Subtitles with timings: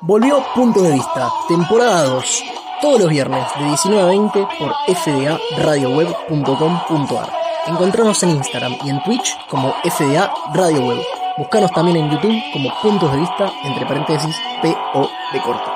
[0.00, 2.44] Volvió Punto de Vista, temporada 2,
[2.80, 7.32] todos los viernes de 19 a 20 por fdaradioweb.com.ar.
[7.66, 11.02] Encontramos en Instagram y en Twitch como FDA Radio Web.
[11.36, 15.68] Buscanos también en YouTube como Puntos de Vista, entre paréntesis, P-O de corto.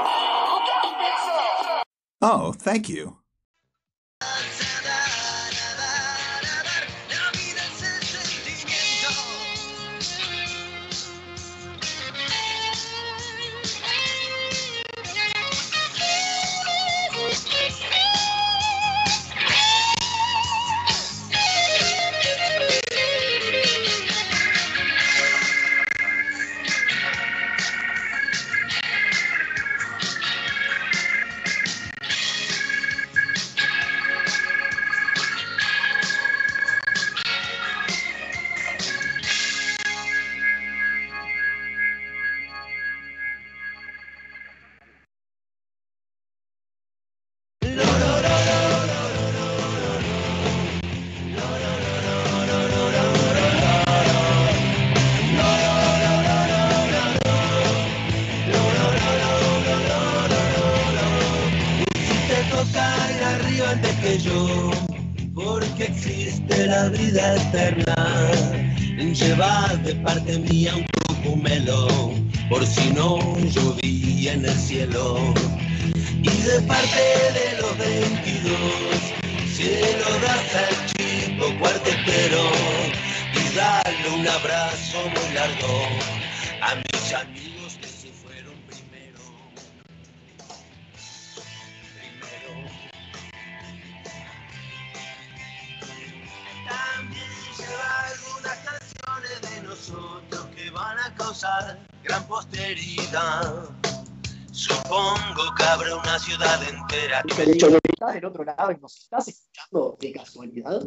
[2.21, 3.22] Oh, thank you.
[102.03, 103.71] Gran posteridad.
[104.51, 107.23] Supongo que habrá una ciudad entera.
[107.23, 110.83] Te he dicho que estás del otro lado y nos estás escuchando de casualidad.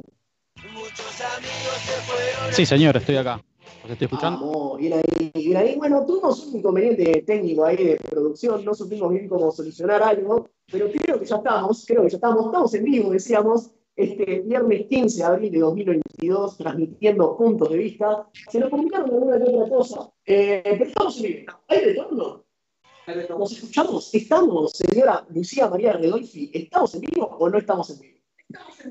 [0.71, 2.53] Muchos amigos se fueron.
[2.53, 3.41] Sí, señor, estoy acá.
[3.83, 4.39] ¿Os estoy escuchando?
[4.39, 5.75] Vamos, bien ahí, bien ahí.
[5.75, 10.89] Bueno, tuvimos un inconveniente técnico ahí de producción, no supimos bien cómo solucionar algo, pero
[10.91, 15.17] creo que ya estamos, creo que ya estamos, estamos en vivo, decíamos, este viernes 15
[15.17, 18.27] de abril de 2022, transmitiendo puntos de vista.
[18.49, 21.53] Se nos comunicaron alguna que otra cosa, eh, pero estamos en vivo.
[21.67, 22.45] ¿Hay retorno?
[23.37, 24.13] ¿Nos escuchamos?
[24.13, 26.49] ¿Estamos, señora Lucía María Redolfi?
[26.53, 28.15] ¿Estamos en vivo o no estamos en vivo?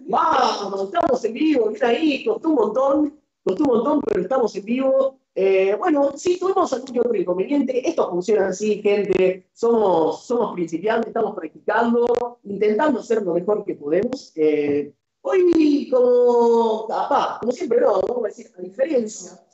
[0.07, 4.65] Vamos, estamos en vivo, bien ahí, costó un montón, costó un montón, pero estamos en
[4.65, 5.21] vivo.
[5.37, 7.89] Eh, bueno, sí, tuvimos algún otro inconveniente.
[7.89, 9.49] Esto funciona así, gente.
[9.53, 14.33] Somos, somos principiantes, estamos practicando, intentando hacer lo mejor que podemos.
[14.37, 19.45] Eh, hoy, como, apá, como siempre, no, vamos a decir, a diferencia,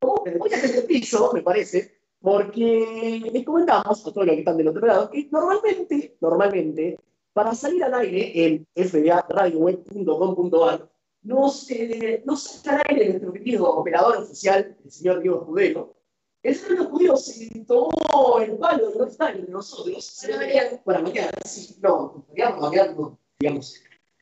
[0.00, 4.56] voy a hacer el piso, me parece, porque les comentamos a todos los que están
[4.56, 6.96] del otro lado que normalmente, normalmente,
[7.32, 10.88] para salir al aire en fdaradioweb.com.ar
[11.28, 15.94] nos, eh, nos saca al aire nuestro querido operador oficial, el señor Diego Escudero.
[16.42, 20.18] El señor Escudero se tomó el palo de no estar entre nosotros.
[20.22, 20.82] Para variar.
[20.84, 23.74] Para mañana, sí, no, digamos, mañana, no, digamos.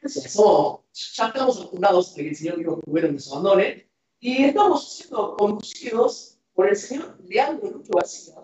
[0.03, 3.89] Ya estamos acostumbrados a que el señor Diego Escudero nos abandone
[4.19, 8.35] y estamos siendo conducidos por el señor Leandro Lucho García.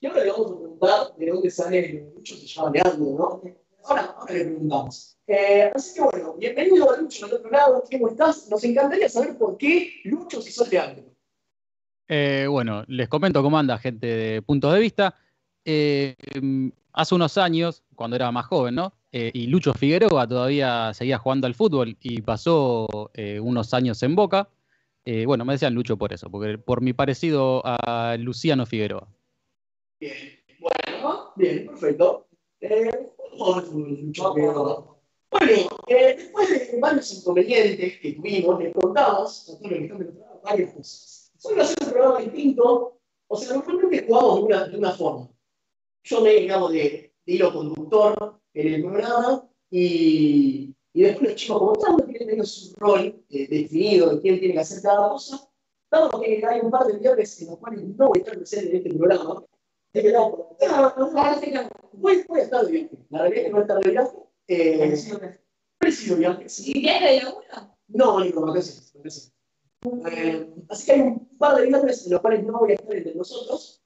[0.00, 3.67] Y ahora le vamos a preguntar de dónde sale Lucho, se llama Leandro, ¿no?
[3.88, 5.16] Ahora, ahora le preguntamos.
[5.26, 8.48] Eh, así que bueno, bienvenido a Lucho del otro lado, ¿cómo estás?
[8.50, 11.04] Nos encantaría saber por qué Lucho si sos Leandro.
[12.06, 15.14] Eh, bueno, les comento cómo anda gente de puntos de vista.
[15.64, 16.14] Eh,
[16.92, 18.92] hace unos años, cuando era más joven, ¿no?
[19.10, 22.86] Eh, y Lucho Figueroa todavía seguía jugando al fútbol y pasó
[23.40, 24.48] unos años en Boca.
[25.24, 29.08] Bueno, me decían Lucho por eso, porque por mi parecido a Luciano Figueroa.
[29.98, 30.12] Bien,
[30.60, 32.28] bueno, bien, perfecto.
[32.60, 32.90] Eh,
[35.30, 35.52] Bueno,
[35.88, 41.32] eh, después de varios inconvenientes que tuvimos, les contamos a que están lado varias cosas.
[41.36, 45.28] A ser un programa distinto, o sea, normalmente jugamos de una, de una forma.
[46.04, 51.58] Yo me digamos de, de hilo conductor en el programa y, y después los chicos,
[51.58, 55.10] como cada uno tiene menos un rol eh, definido de quién tiene que hacer cada
[55.10, 55.48] cosa,
[55.90, 58.70] dado que hay un par de viernes en los cuales no voy a estar presente
[58.70, 59.44] en este programa,
[59.92, 60.94] quedado por acá.
[61.92, 62.90] Voy, a estar de viaje.
[63.10, 64.16] La realidad es que a estar de viaje.
[64.48, 64.98] Eh,
[65.78, 66.72] preciso viaje, sí.
[66.74, 67.44] ¿Y viene de laburo?
[67.88, 68.92] No, vacaciones.
[68.94, 69.34] vacaciones.
[70.10, 72.94] Eh, así que hay un par de viernes en los cuales no voy a estar
[72.94, 73.82] entre nosotros.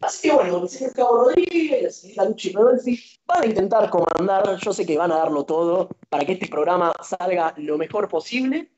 [0.00, 4.58] Así que bueno, el señor Cabo Rodríguez, la señora Luchi Rodolfi van a intentar comandar,
[4.58, 8.72] yo sé que van a darlo todo para que este programa salga lo mejor posible.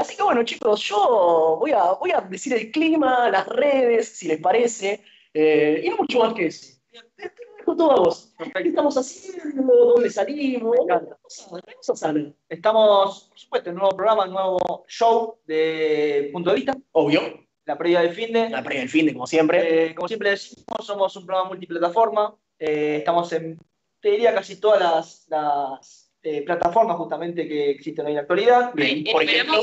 [0.00, 4.28] Así que bueno, chicos, yo voy a, voy a decir el clima, las redes, si
[4.28, 5.02] les parece,
[5.40, 6.74] eh, y no mucho más que decir.
[7.16, 8.34] Te dejo todo a vos.
[8.54, 9.72] ¿Qué estamos haciendo?
[9.72, 10.76] ¿Dónde salimos?
[10.88, 12.34] ¿Qué?
[12.48, 17.20] Estamos, por supuesto, en un nuevo programa, un nuevo show de Punto de Vista, Obvio.
[17.66, 18.50] la previa del fin de.
[18.50, 19.86] La previa del fin de, como siempre.
[19.90, 22.36] Eh, como siempre decimos, somos un programa multiplataforma.
[22.58, 23.58] Eh, estamos en,
[24.00, 28.72] te diría, casi todas las, las, eh, plataformas justamente que existen hoy en la actualidad.
[28.74, 29.04] Bien.
[29.12, 29.62] Por ejemplo.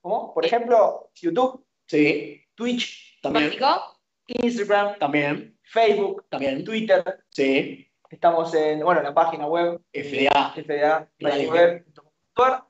[0.00, 0.32] ¿Cómo?
[0.32, 2.40] Por ejemplo, YouTube, Sí.
[2.54, 3.46] Twitch, También.
[3.46, 3.91] Básico.
[4.26, 5.58] Instagram, También.
[5.62, 6.64] Facebook, También.
[6.64, 7.02] Twitter.
[7.30, 7.88] Sí.
[8.10, 10.52] Estamos en, bueno, en la página web, FDA.
[10.54, 11.84] FDA, Radio web.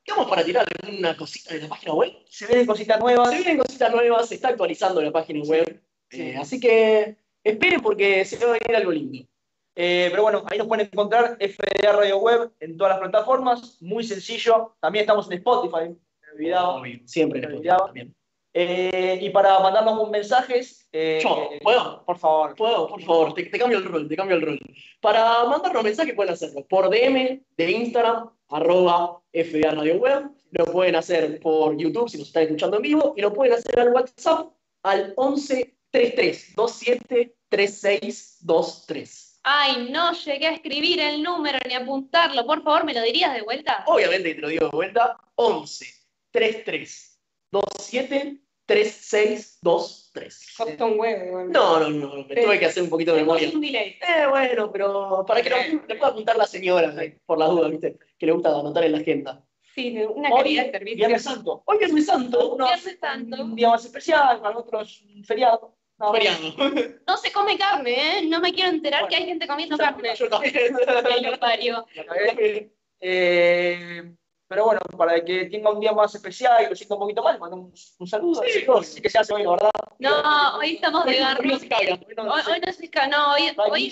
[0.04, 2.12] ¿Quedamos para tirar alguna cosita de la página web?
[2.28, 3.30] Se vienen cositas nuevas.
[3.30, 5.82] Se vienen cositas nuevas, se está actualizando la página web.
[6.10, 6.22] Sí.
[6.22, 9.26] Eh, así que esperen porque se va a venir algo lindo.
[9.74, 14.04] Eh, pero bueno, ahí nos pueden encontrar FDA Radio Web en todas las plataformas, muy
[14.04, 14.76] sencillo.
[14.80, 16.74] También estamos en Spotify, me he olvidado.
[16.74, 17.86] Obvio, Siempre en Spotify olvidaba.
[17.86, 18.14] también.
[18.54, 22.04] Eh, y para mandarnos un mensajes, eh, Yo, ¿puedo?
[22.04, 22.54] por favor.
[22.54, 24.60] Puedo, por favor, te, te cambio el rol, te cambio el rol.
[25.00, 30.30] Para mandarnos mensajes pueden hacerlo por DM de Instagram, arroba FDA Radio Web.
[30.50, 33.14] Lo pueden hacer por YouTube si nos están escuchando en vivo.
[33.16, 34.48] Y lo pueden hacer al WhatsApp
[34.82, 39.40] al 11 33 27 3623.
[39.44, 42.46] Ay, no llegué a escribir el número ni a apuntarlo.
[42.46, 43.82] Por favor, ¿me lo dirías de vuelta?
[43.86, 45.86] Obviamente te lo digo de vuelta, 11
[46.30, 47.11] 33
[47.52, 50.54] 27 3623.
[50.56, 51.26] Costó un huevo.
[51.26, 51.52] igual.
[51.52, 53.50] No, no, no, me tuve que hacer un poquito de memoria.
[53.52, 53.98] un delay.
[54.00, 55.50] Eh, bueno, pero para que
[55.86, 57.98] le pueda apuntar la señora, eh, por las dudas, ¿viste?
[58.18, 59.44] Que le gusta anotar en la agenda.
[59.74, 60.96] Sí, una Hoy, calidad de servicio.
[60.96, 61.62] Viernes Santo.
[61.66, 63.42] Hoy Viernes Santo, Viernes Santo.
[63.42, 65.76] Un día más especial, para otros un feriado.
[65.98, 66.38] No, feriado.
[67.06, 68.22] No se come carne, ¿eh?
[68.26, 70.14] No me quiero enterar que hay gente comiendo carne.
[70.14, 70.54] Yo también.
[71.22, 71.86] Lo parió.
[73.04, 74.14] Eh,
[74.52, 77.32] pero bueno, para que tenga un día más especial y lo sienta un poquito más,
[77.32, 78.42] le mando un, un saludo.
[78.46, 78.64] Sí.
[78.68, 79.70] No sé qué se hace hoy, verdad.
[79.98, 81.42] No, hoy estamos de garro.
[81.42, 81.94] No se caiga.
[81.94, 83.90] Hoy no Hoy, no se ca- no, hoy, No hoy.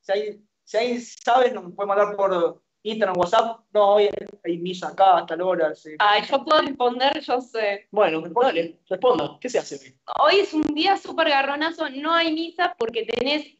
[0.00, 3.60] Si hay, si hay sabes, nos puede mandar por Instagram, WhatsApp.
[3.74, 4.08] No, hoy
[4.42, 5.74] hay misa acá, hasta la hora.
[5.74, 5.90] sí.
[5.98, 7.86] Ay, yo puedo responder, yo sé.
[7.90, 9.36] Bueno, dale, responda.
[9.38, 10.00] ¿Qué se hace hoy?
[10.18, 13.59] Hoy es un día súper garronazo, no hay misa porque tenés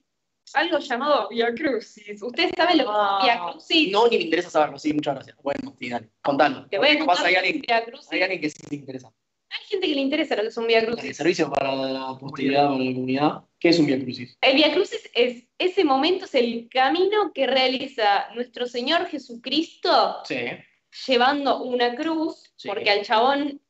[0.55, 2.23] algo llamado Via Crucis.
[2.23, 3.93] ¿Ustedes saben lo que es Ah, Via Crucis?
[3.93, 4.79] No, ni me interesa saberlo.
[4.79, 5.37] Sí, muchas gracias.
[5.43, 6.11] Bueno, sí, dale.
[6.23, 6.67] Contalo.
[6.69, 8.12] Te voy a contar hay alguien, un Via Crucis.
[8.12, 9.12] hay alguien que sí le interesa.
[9.52, 11.17] Hay gente que le interesa lo que es un Via El Crucis.
[11.17, 13.43] servicio para la posteridad, para la comunidad.
[13.58, 14.37] ¿Qué es un Via Crucis?
[14.41, 20.37] El Via Crucis es ese momento, es el camino que realiza nuestro Señor Jesucristo Sí.
[21.06, 22.69] llevando una cruz, Sí.
[22.69, 23.61] porque al chabón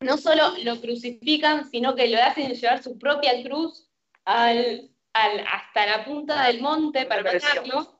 [0.00, 3.88] no solo lo crucifican, sino que lo hacen llevar su propia cruz
[4.24, 4.88] al,
[5.22, 7.98] al- hasta la punta del monte para matarlo.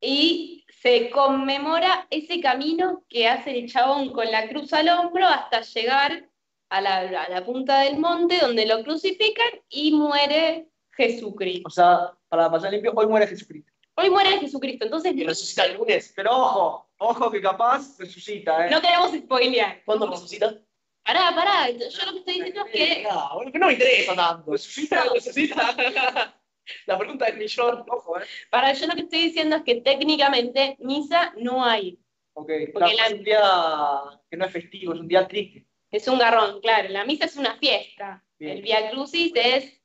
[0.00, 5.62] Y se conmemora ese camino que hace el chabón con la cruz al hombro hasta
[5.62, 6.28] llegar
[6.68, 11.66] a la, a la punta del monte donde lo crucifican y muere Jesucristo.
[11.66, 13.72] O sea, para pasar limpio, hoy muere Jesucristo.
[13.98, 16.12] Hoy muere Jesucristo, entonces Y resucita el lunes.
[16.14, 18.70] Pero ojo, ojo que capaz resucita, ¿eh?
[18.70, 19.82] no queremos spoilear.
[19.84, 20.54] ¿Cuándo resucita?
[21.02, 23.06] Pará, pará, yo lo que estoy diciendo es que
[23.52, 24.52] que no me interesa tanto.
[24.52, 26.35] Resucita, resucita.
[26.86, 27.84] La pregunta del millón.
[27.88, 28.24] ojo, ¿eh?
[28.50, 31.98] Para yo lo que estoy diciendo es que técnicamente misa no hay.
[32.34, 35.66] Ok, Porque claro, la- es un día que no es festivo, es un día triste.
[35.90, 36.88] Es un garrón, claro.
[36.90, 38.22] La misa es una fiesta.
[38.38, 38.58] Bien.
[38.58, 39.80] El Via Crucis es.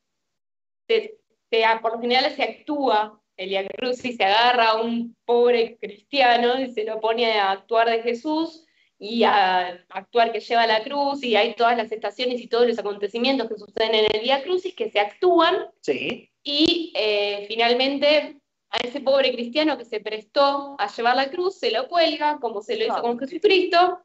[0.88, 1.18] se-
[1.50, 3.22] se- por lo general se actúa.
[3.38, 7.90] El Via Crucis se agarra a un pobre cristiano y se lo pone a actuar
[7.90, 8.66] de Jesús
[9.04, 11.24] y a actuar que lleva la cruz.
[11.24, 14.76] Y hay todas las estaciones y todos los acontecimientos que suceden en el Via Crucis
[14.76, 15.56] que se actúan.
[15.82, 16.30] Sí.
[16.44, 18.38] Y eh, finalmente
[18.70, 22.62] a ese pobre cristiano que se prestó a llevar la cruz, se lo cuelga, como
[22.62, 24.04] se lo hizo Ah, con Jesucristo.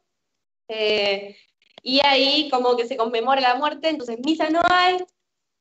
[0.67, 1.37] Eh,
[1.83, 4.97] y ahí como que se conmemora la muerte, entonces misa no hay.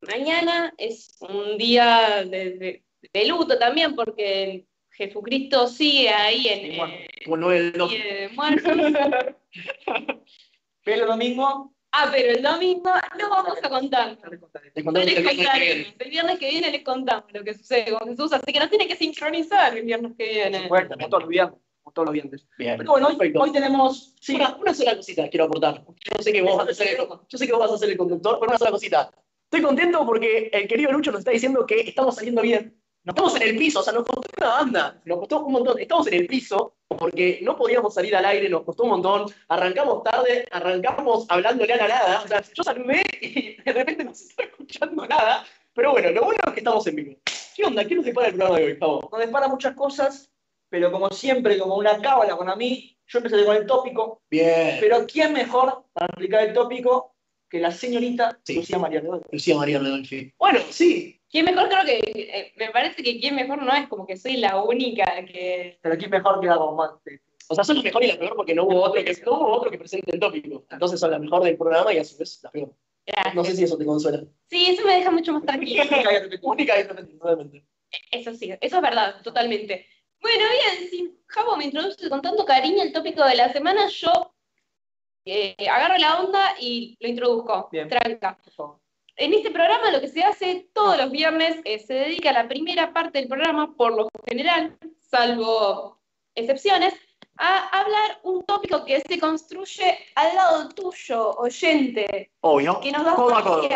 [0.00, 4.66] Mañana es un día de, de- de luto también, porque
[4.96, 6.72] Jesucristo sigue ahí en...
[6.72, 7.96] Sí, bueno, eh, Como el 9 del 12.
[7.96, 8.70] sigue muerto.
[10.84, 14.18] Pero el domingo, Ah, pero el domingo no vamos a contar.
[14.22, 15.58] No contamos les el viernes que contaremos.
[15.58, 15.94] viene.
[15.98, 18.86] El viernes que viene les contamos lo que sucede con Jesús, así que nos tiene
[18.86, 20.62] que sincronizar el viernes que Por viene.
[20.64, 21.58] supuesto, como todos los viernes.
[21.82, 22.46] Como todos los viernes.
[22.58, 22.76] Bien.
[22.76, 24.14] Pero bueno, hoy, hoy tenemos.
[24.20, 25.84] Sí, Una, una sola cosita quiero aportar.
[25.86, 27.88] Yo sé, que vos vas a ser el, yo sé que vos vas a ser
[27.90, 29.10] el conductor, pero una sola cosita.
[29.44, 32.76] Estoy contento porque el querido Lucho nos está diciendo que estamos saliendo bien.
[33.06, 35.78] Nos estamos en el piso, o sea, nos costó una banda, nos costó un montón.
[35.78, 39.32] Estamos en el piso porque no podíamos salir al aire, nos costó un montón.
[39.46, 42.22] Arrancamos tarde, arrancamos hablándole a la nada.
[42.24, 45.46] O sea, yo saludé y de repente no se está escuchando nada.
[45.72, 47.16] Pero bueno, lo bueno es que estamos en vivo.
[47.54, 47.84] ¿Qué onda?
[47.84, 49.08] ¿Qué nos depara el programa de hoy, Pavo?
[49.12, 50.28] nos depara muchas cosas,
[50.68, 54.20] pero como siempre, como una cábala con a mí, yo empecé con el tópico.
[54.28, 54.78] Bien.
[54.80, 57.14] Pero ¿quién mejor para explicar el tópico
[57.48, 58.56] que la señorita Sí.
[58.56, 59.22] Lucía María Redón?
[59.30, 60.34] Lucía María Redolfi.
[60.36, 61.15] Bueno, sí.
[61.30, 61.68] ¿Quién mejor?
[61.68, 65.04] Creo que eh, me parece que quién mejor no es como que soy la única
[65.26, 65.78] que.
[65.82, 66.90] Pero aquí mejor queda como más.
[67.06, 67.18] eh,
[67.48, 69.48] O sea, son la mejor y la peor porque no hubo otro que, no hubo
[69.52, 70.64] otro que presente el tópico.
[70.70, 72.74] Entonces son la mejor del programa y a su vez la peor.
[73.34, 74.24] No sé si eso te consuela.
[74.48, 75.84] Sí, eso me deja mucho más tranquila.
[76.42, 77.64] única y totalmente.
[78.10, 79.86] Eso sí, eso es verdad, totalmente.
[80.20, 84.34] Bueno, bien, si Javo me introduce con tanto cariño el tópico de la semana, yo
[85.24, 87.68] eh, agarro la onda y lo introduzco.
[87.70, 87.88] Bien.
[87.88, 88.38] Tranca.
[88.42, 88.80] Por favor.
[89.16, 92.48] En este programa lo que se hace todos los viernes eh, se dedica a la
[92.48, 95.98] primera parte del programa, por lo general, salvo
[96.34, 96.92] excepciones,
[97.38, 102.78] a hablar un tópico que se construye al lado tuyo, oyente, Obvio.
[102.80, 103.68] que nos da Codo a codo.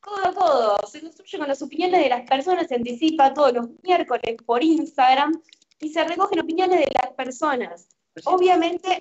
[0.00, 0.78] Codo a codo.
[0.86, 5.38] Se construye con las opiniones de las personas, se anticipa todos los miércoles por Instagram
[5.80, 7.88] y se recogen opiniones de las personas.
[8.24, 9.00] Obviamente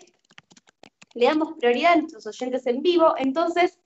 [1.14, 3.80] le damos prioridad a nuestros oyentes en vivo, entonces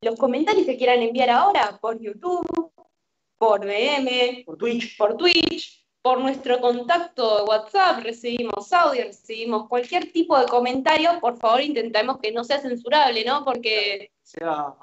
[0.00, 2.72] los comentarios que quieran enviar ahora por YouTube,
[3.36, 4.96] por DM, Por Twitch.
[4.96, 11.36] por Twitch, por nuestro contacto de WhatsApp, recibimos audio, recibimos cualquier tipo de comentario, por
[11.38, 13.44] favor intentemos que no sea censurable, ¿no?
[13.44, 14.74] Porque Sea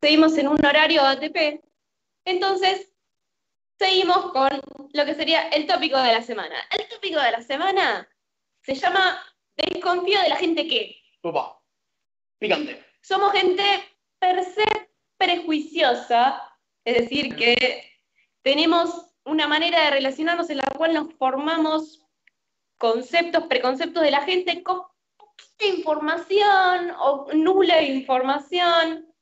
[0.00, 1.62] seguimos en un horario ATP.
[2.24, 2.92] Entonces,
[3.78, 4.48] seguimos con
[4.92, 6.56] lo que sería el tópico de la semana.
[6.70, 8.08] El tópico de la semana
[8.62, 9.22] se llama
[9.56, 10.96] Desconfío de la gente que.
[11.22, 11.60] Opa.
[12.38, 12.84] Picante.
[13.00, 13.62] Somos gente
[14.18, 14.64] per se
[15.16, 16.42] prejuiciosa,
[16.84, 17.92] es decir, que
[18.42, 22.06] tenemos una manera de relacionarnos en la cual nos formamos
[22.78, 24.82] conceptos, preconceptos de la gente con
[25.16, 29.12] poquita información o nula información,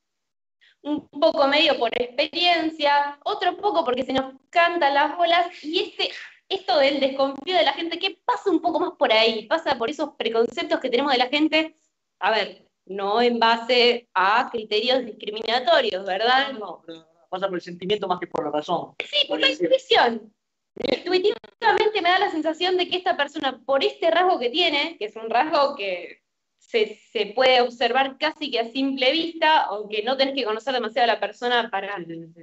[0.81, 6.11] un poco medio por experiencia, otro poco porque se nos cantan las bolas, y este,
[6.47, 9.89] esto del desconfío de la gente, que pasa un poco más por ahí, pasa por
[9.89, 11.75] esos preconceptos que tenemos de la gente,
[12.19, 16.53] a ver, no en base a criterios discriminatorios, ¿verdad?
[16.53, 16.83] No,
[17.29, 18.95] pasa por el sentimiento más que por la razón.
[18.99, 20.33] Sí, por la intuición.
[20.75, 25.05] Intuitivamente me da la sensación de que esta persona, por este rasgo que tiene, que
[25.05, 26.21] es un rasgo que
[26.57, 31.09] se, se puede observar casi que a simple vista, aunque no tenés que conocer demasiado
[31.09, 31.95] a la persona para,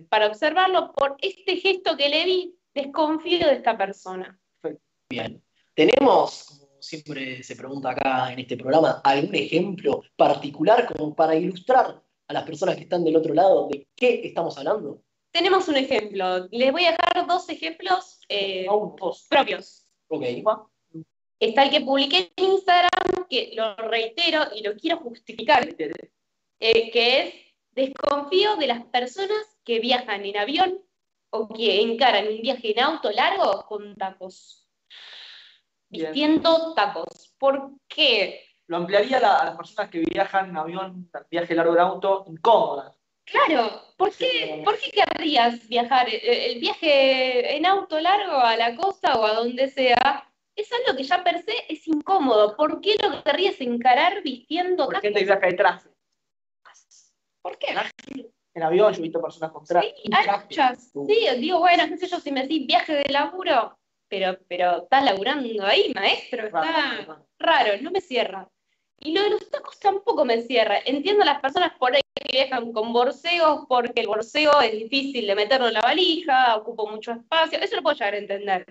[0.09, 4.39] para observarlo, por este gesto que le vi, desconfío de esta persona.
[5.09, 5.43] Bien.
[5.75, 12.33] Tenemos, siempre se pregunta acá en este programa, algún ejemplo particular como para ilustrar a
[12.33, 15.03] las personas que están del otro lado de qué estamos hablando.
[15.31, 16.47] Tenemos un ejemplo.
[16.51, 19.27] Les voy a dejar dos ejemplos eh, dos.
[19.29, 19.87] propios.
[20.09, 20.25] Ok.
[21.41, 25.67] Está el que publiqué en Instagram, que lo reitero y lo quiero justificar,
[26.61, 27.35] eh, que es
[27.73, 30.79] desconfío de las personas que viajan en avión
[31.31, 34.69] o que encaran un viaje en auto largo con tacos.
[35.93, 37.35] Vistiendo tacos.
[37.39, 38.47] ¿Por qué?
[38.67, 42.25] Lo ampliaría a, la- a las personas que viajan en avión, viaje largo en auto,
[42.29, 42.97] incómodas.
[43.25, 46.09] Claro, ¿por qué, ¿por qué querrías viajar?
[46.09, 50.97] Eh, El viaje en auto largo a la costa o a donde sea es algo
[50.97, 52.57] que ya per se es incómodo.
[52.57, 55.03] ¿Por qué lo querrías encarar vistiendo Por tacos?
[55.03, 55.89] gente que viaja de traje.
[57.43, 57.75] ¿Por qué?
[58.55, 59.95] En avión yo he visto personas con traje.
[59.97, 60.93] Sí, hay muchas.
[61.07, 63.79] Sí, digo, bueno, qué sé yo, si me decís viaje de laburo,
[64.12, 67.26] pero, pero estás laburando ahí, maestro, está Raro.
[67.38, 68.47] raro, no me cierra.
[69.00, 70.81] Y lo de los tacos tampoco me cierra.
[70.85, 75.26] Entiendo a las personas por ahí que viajan con borseos porque el borseo es difícil
[75.26, 78.66] de meterlo en la valija, ocupa mucho espacio, eso lo puedo llegar a entender.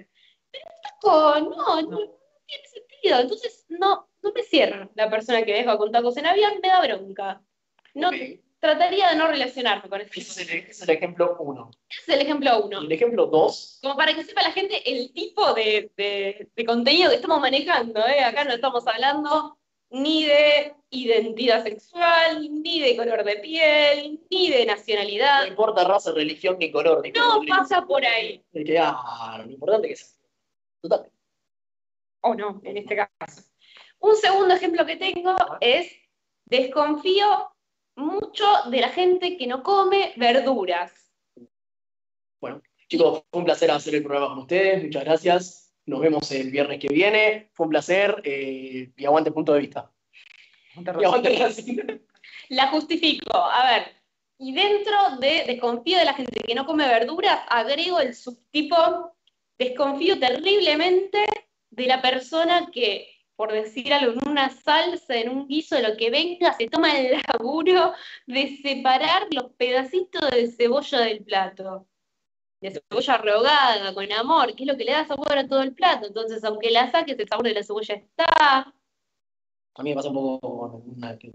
[0.52, 2.00] Pero el taco, no, no, no
[2.46, 3.20] tiene sentido.
[3.20, 6.82] Entonces, no, no me cierra la persona que viaja con tacos en avión, me da
[6.86, 7.42] bronca.
[7.96, 8.16] No, Ok.
[8.62, 11.72] Trataría de no relacionarme con este Ese es el, ese es el ejemplo uno.
[11.90, 12.82] Ese es el ejemplo uno.
[12.82, 16.66] Y el ejemplo dos, Como para que sepa la gente el tipo de, de- de
[16.66, 18.06] contenido que estamos manejando.
[18.08, 18.24] ¿eh?
[18.24, 19.58] Acá no estamos hablando
[19.90, 25.48] ni de identidad sexual, ni de color de piel, ni de no nacionalidad.
[25.48, 27.02] importa raza, religión ni color.
[27.02, 28.42] Ni No color, pasa por ahí.
[28.54, 30.20] Que, ah, lo importante que es.
[30.82, 31.12] Total.
[32.22, 33.42] O no, en este caso.
[34.00, 35.92] Un segundo ejemplo que tengo es
[36.46, 37.51] desconfío
[37.96, 40.92] mucho de la gente que no come verduras.
[42.88, 44.84] Chicos, fue un placer hacer el programa con ustedes.
[44.84, 45.74] Muchas gracias.
[45.86, 47.50] Nos vemos el viernes que viene.
[47.54, 48.22] Fue un placer.
[48.26, 49.92] eh, y aguante punto de vista.
[50.76, 51.38] Y aguante.
[52.50, 53.34] La justifico.
[53.34, 54.02] A ver,
[54.38, 59.16] y dentro de desconfío de la gente que no come verduras, agrego el subtipo
[59.58, 61.24] desconfío terriblemente
[61.70, 63.11] de la persona que,
[63.42, 66.96] por decir algo, en una salsa, en un guiso, de lo que venga, se toma
[66.96, 67.92] el laburo
[68.28, 71.88] de separar los pedacitos de cebolla del plato.
[72.62, 75.74] De cebolla rehogada, con amor, que es lo que le da sabor a todo el
[75.74, 76.06] plato.
[76.06, 78.28] Entonces, aunque la saques, el sabor de la cebolla está.
[79.74, 81.32] A mí me pasa un poco con una que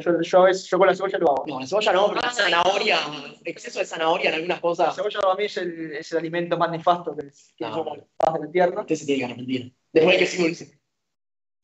[0.00, 1.44] Yo, yo, a veces- yo con la cebolla lo hago.
[1.48, 2.98] No, la cebolla no, pero la zanahoria,
[3.44, 6.56] exceso de zanahoria en algunas La cosas, cebolla para mí es el, es el alimento
[6.56, 7.24] más nefasto que,
[7.56, 7.84] que No.
[7.94, 8.80] la faz de la tierra.
[8.80, 9.74] usted se tiene que arrepentir.
[9.92, 10.75] Después del queso dulce.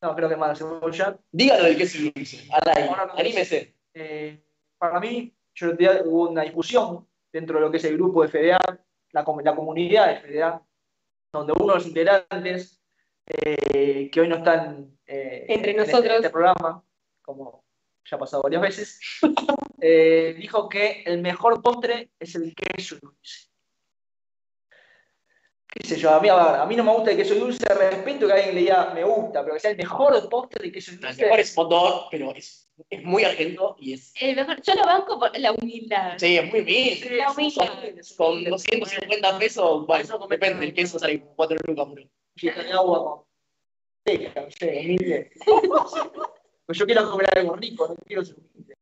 [0.03, 1.17] No, creo que más la cebolla.
[1.31, 2.45] Dígalo del queso dulce.
[2.51, 2.89] Al aire.
[2.89, 3.13] Ahora no.
[3.13, 3.73] Anímese.
[3.93, 4.43] Eh,
[4.77, 5.71] para mí, yo
[6.05, 8.59] hubo una discusión dentro de lo que es el grupo de FDA,
[9.13, 10.61] la, com- la comunidad de FDA,
[11.31, 12.81] donde uno de los integrantes,
[13.27, 16.15] eh, que hoy no están eh, Entre en este- nosotros.
[16.17, 16.83] este programa,
[17.21, 17.63] como
[18.03, 18.99] ya ha pasado varias veces,
[19.81, 23.47] eh, dijo que el mejor postre es el queso dulce.
[25.73, 27.65] Qué sé yo, a mí, a, ver, a mí no me gusta el queso dulce,
[27.73, 30.91] respeto que alguien le diga me gusta, pero que sea el mejor postre de queso
[30.91, 31.23] El dulce.
[31.23, 34.13] mejor es hot dog, pero es, es muy argento y es.
[34.19, 36.13] El mejor, yo lo banco por la humildad.
[36.17, 37.15] Sí, es muy humilde.
[37.17, 37.69] La humildad.
[38.17, 42.03] Con 250 pesos, bueno, depende, el queso sale 4 lucas, bro.
[42.37, 43.23] Chita de agua con
[44.03, 45.31] teca, no sé, humilde.
[46.65, 48.73] Pues yo quiero comer algo rico, no quiero ser humilde.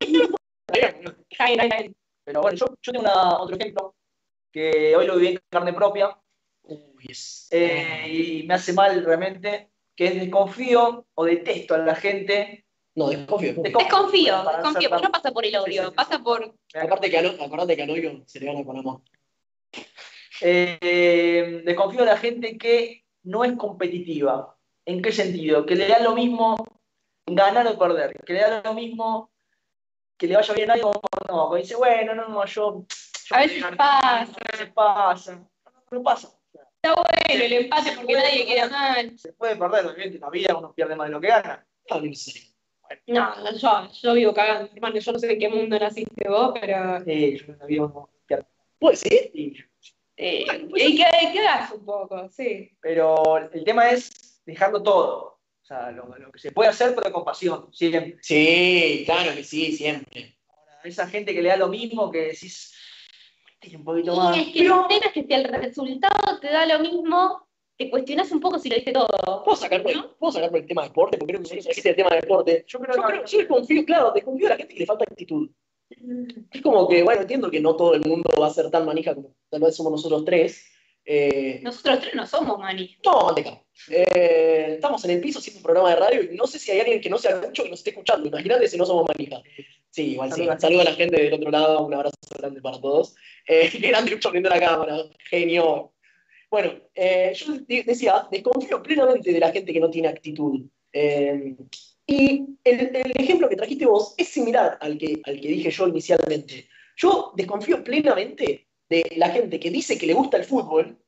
[0.00, 1.76] Está está.
[2.24, 3.94] Pero bueno, yo, yo tengo una- otro ejemplo
[4.58, 6.16] que hoy lo viví en carne propia
[6.64, 7.46] Uy, es.
[7.52, 12.64] eh, y me hace mal realmente, que es desconfío o detesto a la gente.
[12.96, 13.54] No, desconfío.
[13.62, 13.78] desconfío.
[13.78, 15.94] Desconfío, desconfío, tan- no pasa por el odio, Sí, sí, sí.
[15.94, 16.54] pasa por.
[16.74, 19.00] Aparte que, al- acordate que al odio se le gana con amor.
[20.40, 24.56] Eh, desconfío de la gente que no es competitiva.
[24.84, 25.66] ¿En qué sentido?
[25.66, 26.56] Que le da lo mismo
[27.26, 29.30] ganar o perder, que le da lo mismo
[30.16, 31.50] que le vaya bien a algo o no.
[31.54, 32.84] Que dice, bueno, no, no, yo.
[33.30, 34.20] A veces pasa.
[34.22, 35.32] A veces pasa.
[35.34, 36.28] No, no, no pasa.
[36.54, 39.18] Está bueno el empate porque nadie queda mal.
[39.18, 41.66] Se puede perder, obviamente, en la vida uno pierde más de lo que gana.
[41.90, 42.54] No, no sé.
[43.06, 44.98] No, yo, yo vivo cagando, hermano.
[44.98, 46.98] Yo no sé en qué mundo naciste vos, pero.
[47.06, 48.46] Eh, yo en vida uno pierde.
[48.78, 49.30] ¿Puede ser?
[49.34, 49.56] Y-
[50.20, 50.44] Eh,
[50.74, 51.04] y que,
[51.76, 52.76] un poco, sí.
[52.80, 55.38] Pero el tema es dejarlo todo.
[55.62, 58.18] O sea, lo, lo que se puede hacer, pero con pasión, siempre.
[58.22, 60.36] Sí, claro que sí, siempre.
[60.82, 62.74] esa gente que le da lo mismo que decís,
[63.60, 64.36] tiene un poquito más.
[64.36, 67.90] Y es que el tema es que si el resultado te da lo mismo, te
[67.90, 69.42] cuestionas un poco si lo diste todo.
[69.44, 71.18] ¿Puedo sacar por el, ¿puedo sacar por el tema de deporte?
[71.18, 72.64] Porque creo que dijiste el tema de deporte.
[72.66, 75.04] Yo creo Yo, que creo, yo desconfío, claro, desconfío de la gente que le falta
[75.04, 75.48] actitud.
[76.50, 79.14] Es como que, bueno, entiendo que no todo el mundo va a ser tan manija
[79.14, 80.64] como tal vez somos nosotros tres.
[81.10, 82.98] Eh, Nosotros tres no somos maní.
[83.02, 83.62] no, manteca.
[83.88, 86.80] Eh, estamos en el piso haciendo un programa de radio y no sé si hay
[86.80, 88.28] alguien que no sea mucho que nos esté escuchando.
[88.28, 89.40] Imagínate si no somos manija.
[89.90, 90.40] Sí, igual sí.
[90.42, 90.60] Saludos.
[90.60, 93.14] Saludo a la gente del otro lado, un abrazo grande para todos.
[93.50, 94.98] Eh, grande abriendo la cámara,
[95.30, 95.94] genio.
[96.50, 100.66] Bueno, eh, yo de- decía, desconfío plenamente de la gente que no tiene actitud.
[100.92, 101.56] Eh,
[102.06, 105.88] y el, el ejemplo que trajiste vos es similar al que, al que dije yo
[105.88, 106.68] inicialmente.
[106.96, 110.98] Yo desconfío plenamente de la gente que dice que le gusta el fútbol.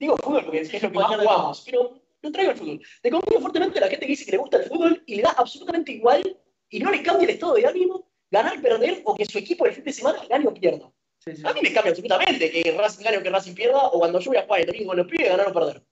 [0.00, 2.82] Digo fútbol porque es lo que más jugamos, pero no traigo el fútbol.
[3.04, 5.30] Desconfío fuertemente de la gente que dice que le gusta el fútbol y le da
[5.36, 6.36] absolutamente igual
[6.72, 9.72] y no le cambia el estado de ánimo ganar, perder o que su equipo el
[9.74, 10.90] fin de semana gane o pierda.
[11.18, 13.98] Sí, sí, A mí me cambia absolutamente que Racing gane o que Racing pierda o
[13.98, 15.82] cuando yo voy a jugar el domingo con los pibes ganar o perder.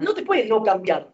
[0.00, 1.12] No te puede no cambiar.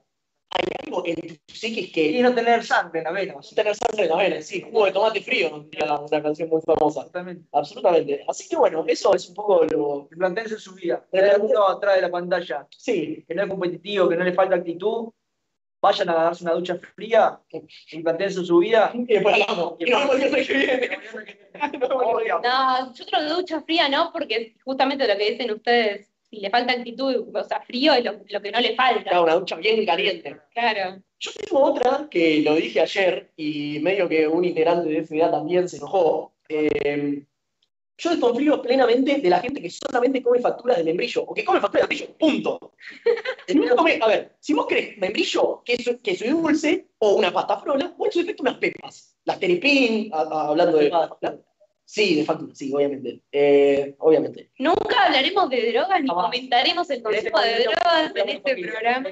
[0.54, 1.14] Hay algo en
[1.46, 3.32] tu psiquis que Y no tener sangre en la vena.
[3.34, 5.66] no tener sangre en la vena, sí, jugo de tomate frío,
[6.10, 7.04] una canción muy famosa.
[7.04, 7.48] Totalmente.
[7.52, 8.22] Absolutamente.
[8.28, 10.08] Así que bueno, eso es un poco lo.
[10.10, 11.06] Replantéense su vida.
[11.10, 14.34] Replanteen- Hay alguno atrás de la pantalla Sí, que no es competitivo, que no le
[14.34, 15.08] falta actitud.
[15.82, 17.40] Vayan a darse una ducha fría
[17.90, 18.92] y plantéense su vida.
[18.94, 19.74] y después hablamos.
[19.80, 20.88] Y vemos el que viene.
[21.52, 22.48] Que.
[22.48, 26.50] No, yo creo que ducha fría no, porque justamente lo que dicen ustedes, si le
[26.50, 29.02] falta actitud, o sea, frío es lo, lo que no le falta.
[29.02, 30.40] Claro, una ducha bien caliente.
[30.54, 31.02] Claro.
[31.18, 35.68] Yo tengo otra que lo dije ayer y medio que un integrante de FDA también
[35.68, 36.32] se enojó.
[36.48, 37.24] Eh,
[37.98, 41.60] yo desconfío plenamente de la gente que solamente come facturas de membrillo o que come
[41.60, 42.72] facturas de membrillo, punto.
[43.54, 47.58] No come- a ver, si vos querés membrillo, queso, queso y dulce o una pasta
[47.60, 49.16] frola, vos en su defecto unas pepas.
[49.24, 50.90] Las a- a- hablando de.
[51.84, 53.20] Sí, de factura, sí, obviamente.
[53.30, 54.50] Eh, obviamente.
[54.58, 59.08] Nunca hablaremos de drogas ni comentaremos el consumo de drogas en este programa.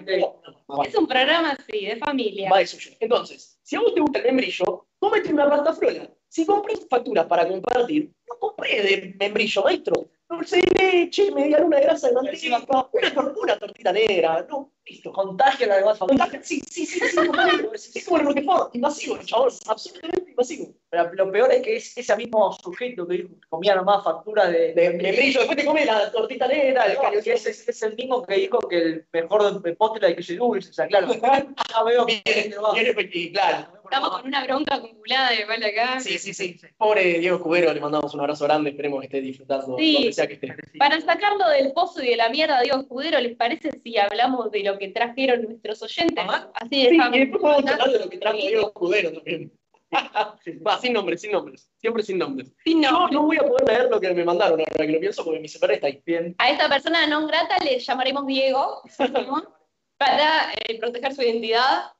[0.86, 2.48] Es un programa así, de familia.
[2.50, 2.92] Va de suyo.
[3.00, 6.08] Entonces, si a vos te gusta el membrillo, cómete una pasta frola.
[6.30, 10.08] Si compras facturas para compartir, no compré de membrillo, maestro.
[10.28, 14.46] Dulce de leche, media luna de grasa de manteca, una, una tortita negra.
[14.48, 15.12] No, listo.
[15.12, 16.30] Contagia la demás familia.
[16.40, 17.98] Sí, sí, sí, sí.
[17.98, 19.50] es como el Roquefort, invasivo, chabón.
[19.66, 20.72] Absolutamente invasivo.
[20.88, 24.52] Pero lo peor es que es ese mismo sujeto que dijo que comía nomás facturas
[24.52, 28.22] de, De membrillo, después te comes la tortita negra, el que es, es- el mismo
[28.22, 30.70] que dijo que el mejor postre era el queso dulce.
[30.70, 31.08] O sea, claro.
[31.12, 33.79] Ya veo que claro.
[33.90, 35.98] Estamos con una bronca acumulada de mal acá.
[35.98, 36.56] Sí, sí, sí.
[36.78, 39.94] Pobre Diego Cubero, le mandamos un abrazo grande, esperemos que esté disfrutando Sí.
[39.94, 40.54] donde sea que esté.
[40.78, 44.62] Para sacarlo del pozo y de la mierda, Diego Escudero, ¿les parece si hablamos de
[44.62, 46.24] lo que trajeron nuestros oyentes?
[46.54, 47.16] Así Sí, dejamos.
[47.16, 49.52] y después podemos hablar de lo que trajo Diego Cubero también.
[50.64, 51.68] Va, sin nombres, sin nombres.
[51.78, 52.52] Siempre sin nombres.
[52.64, 53.08] Sí, no.
[53.10, 55.40] Yo no voy a poder leer lo que me mandaron ahora que lo pienso porque
[55.40, 56.00] mi celular está ahí.
[56.06, 56.32] Bien.
[56.38, 58.82] A esta persona no grata le llamaremos Diego
[59.98, 61.92] para eh, proteger su identidad.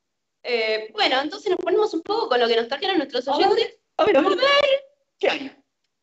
[0.43, 3.47] Eh, bueno, entonces nos ponemos un poco con lo que nos trajeron nuestros A ver.
[3.47, 3.79] oyentes.
[3.97, 4.39] A ver, a ver.
[5.19, 5.53] ¿Qué hay?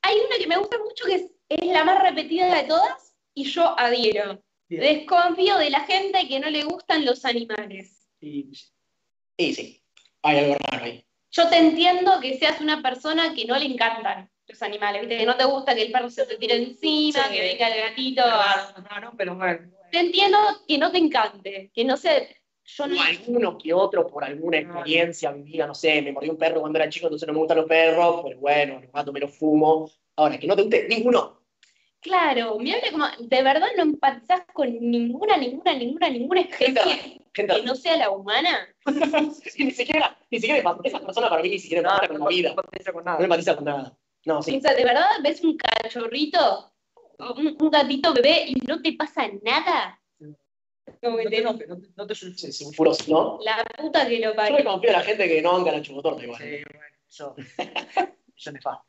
[0.04, 3.46] Hay una que me gusta mucho que es, es la más repetida de todas y
[3.46, 4.42] yo adhiero.
[4.70, 4.82] Bien.
[4.82, 8.08] Desconfío de la gente que no le gustan los animales.
[8.20, 8.52] Y-
[9.38, 9.84] Y sí,
[10.24, 11.06] hay algo raro ahí.
[11.32, 15.18] Yo te entiendo que seas una persona que no le encantan los animales, ¿viste?
[15.18, 17.34] que no te gusta que el perro se te tire encima, Sí.
[17.34, 18.22] que venga el gatito.
[18.26, 19.72] Raro, raro, pero bueno.
[19.92, 22.36] Te entiendo que no te encante, que no sé,
[22.68, 22.96] yo no...
[22.96, 26.78] O alguno que otro por alguna experiencia vivida, no sé, me mordió un perro cuando
[26.80, 29.90] era chico, entonces no me gustan los perros, pero bueno, los gatos me los fumo.
[30.18, 31.42] Ahora, que no te guste ninguno.
[32.00, 37.22] Claro, me habla como, de verdad no empatizás con ninguna, ninguna, ninguna, ninguna Gente, especie
[37.34, 38.68] gente, que no sea la humana.
[39.44, 42.54] sí, ni siquiera, ni siquiera esa persona para mí ni siquiera pasa con la vida.
[42.54, 43.24] No empatiza con No nada.
[43.24, 43.98] empatiza con nada.
[44.26, 44.58] No, sí.
[44.58, 46.72] O sea, de verdad ves un cachorrito,
[47.20, 50.00] un, un gatito bebé y no te pasa nada.
[51.02, 52.42] Como que No te- enojes, no te, no te sulfures.
[52.42, 53.40] Sí, sí, un furoso, ¿no?
[53.44, 54.64] la puta que lo Yo me parió.
[54.64, 56.42] confío en la gente que no banca la chupotorta igual.
[56.42, 57.36] Sí, bueno, eso.
[58.36, 58.84] Eso es nefasto.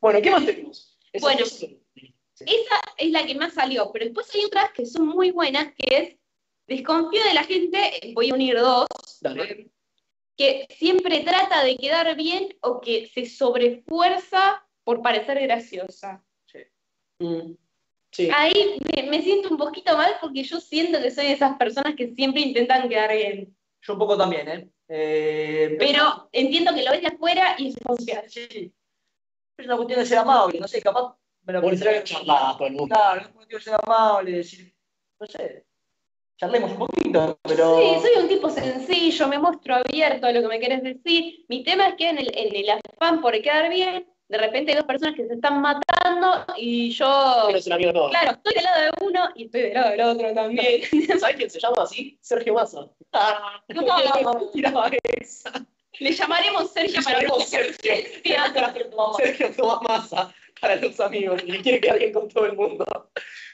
[0.00, 0.98] Bueno, ¿qué más tenemos?
[1.20, 1.44] Bueno.
[1.44, 5.96] Esa es la que más salió, pero después hay otras que son muy buenas, que
[5.96, 6.16] es
[6.66, 8.86] desconfío de la gente, voy a unir dos,
[9.22, 9.70] Dale.
[10.36, 16.22] que siempre trata de quedar bien o que se sobrefuerza por parecer graciosa.
[17.18, 17.52] Mm,
[18.16, 18.30] Sí.
[18.32, 21.94] Ahí me, me siento un poquito mal porque yo siento que soy de esas personas
[21.94, 23.54] que siempre intentan quedar bien.
[23.82, 24.70] Yo un poco también, ¿eh?
[24.88, 28.24] eh Pero entiendo que lo ves de afuera y es confiar.
[28.30, 28.72] Sí.
[29.58, 32.04] Es una cuestión de ser amable, no sé, capaz me lo Por pensé.
[32.04, 32.94] charlar a todo el mundo.
[32.94, 34.74] Claro, es una cuestión de ser amable, decir,
[35.20, 35.66] no sé,
[36.38, 37.78] charlemos un poquito, pero.
[37.78, 41.44] Sí, soy un tipo sencillo, me muestro abierto a lo que me querés decir.
[41.48, 44.76] Mi tema es que en el, en el afán por quedar bien, de repente hay
[44.76, 48.10] dos personas que se están matando y yo, Eres un amigo de todos.
[48.10, 50.82] claro, estoy del lado de uno y estoy del lado del otro también.
[51.20, 52.18] ¿Sabes quién se llama así?
[52.20, 52.86] Sergio Massa.
[53.12, 54.50] Ah, No.
[54.52, 55.52] tiraba esa.
[55.98, 57.72] Le llamaremos Sergio para Llamaremos Sergio.
[58.22, 58.36] Sergio.
[59.16, 62.84] Sergio Tomás Massa para los amigos, que quiere quedar bien con todo el mundo.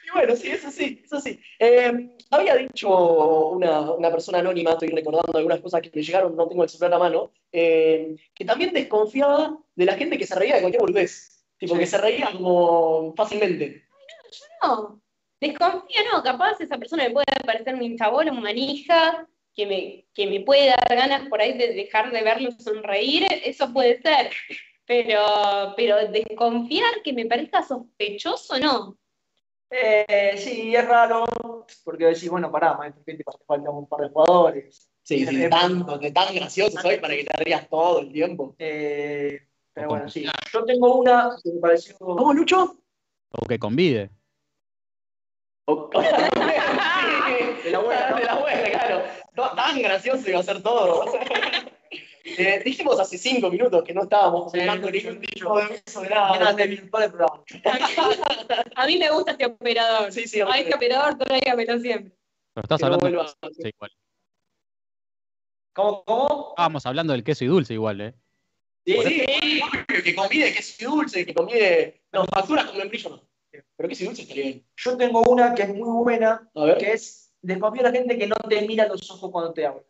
[0.05, 1.39] Y bueno, sí, eso sí, eso sí.
[1.59, 6.47] Eh, había dicho una, una persona anónima, estoy recordando algunas cosas que me llegaron, no
[6.47, 10.35] tengo el celular a la mano, eh, que también desconfiaba de la gente que se
[10.35, 11.29] reía de cualquier boludez.
[11.57, 11.79] Tipo, Sí.
[11.79, 13.85] que se reía como fácilmente.
[14.61, 15.01] No,
[15.39, 20.27] desconfío no, capaz esa persona me puede parecer un hinchabola, una manija, que me, que
[20.27, 24.31] me puede dar ganas por ahí de dejar de verlo sonreír, eso puede ser.
[24.85, 28.97] Pero, pero desconfiar que me parezca sospechoso, no.
[29.69, 31.25] Eh, sí, es raro,
[31.83, 34.91] porque decís, bueno, pará, maestro, ¿qué te faltan un par de jugadores?
[35.01, 38.55] Sí, sí, Eh, tanto, de tan gracioso soy para que te rías todo el tiempo.
[38.59, 40.25] Eh, pero O bueno, sí.
[40.51, 41.97] Yo tengo una que me pareció.
[41.97, 42.77] ¿Cómo, Lucho?
[43.31, 44.11] O que convide.
[47.63, 49.03] de la buena, de la buena, claro.
[49.35, 51.05] No, tan gracioso iba a ser todo.
[52.25, 56.53] Eh, dijimos hace cinco minutos que no estábamos sí, ningún tipo de beso de nada.
[56.53, 57.43] de virtual el programa.
[58.75, 60.11] A mí me gusta este operador.
[60.11, 62.13] Sí, sí, A este operador tráigamelo siempre.
[62.53, 63.09] Pero estás hablando.
[63.09, 63.91] igual.
[65.73, 66.03] ¿Cómo?
[66.05, 66.49] ¿Cómo?
[66.51, 68.13] Estábamos hablando del queso y dulce igual, ¿eh?
[68.85, 72.03] Sí, sí, obvio, que convide queso y dulce, que convide.
[72.11, 73.23] No, facturas con membrillo no.
[73.75, 74.65] Pero queso y dulce estaría bien.
[74.77, 76.77] Yo tengo una que es muy buena, A ver.
[76.77, 79.65] que es desconfío de la gente que no te mira a los ojos cuando te
[79.65, 79.81] habla.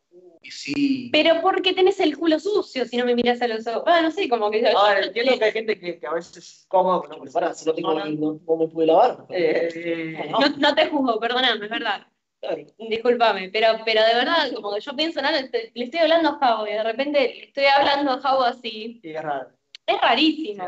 [0.52, 1.10] Sí.
[1.12, 3.84] Pero porque tenés el culo sucio si no me miras a los ojos.
[3.86, 4.68] Ah, no sé, como que yo.
[4.78, 7.54] Ah, yo- entiendo que hay gente que, que a veces es cómodo, No, pero pará,
[7.54, 9.26] si no tengo, no, no me pude lavar.
[9.30, 12.08] Eh, no, no te juzgo, perdóname, es verdad.
[12.42, 12.62] Claro.
[12.78, 16.30] Disculpame, pero, pero de verdad, como que yo pienso en algo, te- le estoy hablando
[16.30, 19.00] a Javo y de repente le estoy hablando a Javo así.
[19.02, 19.50] sí, es raro.
[19.88, 20.68] Es rarísimo.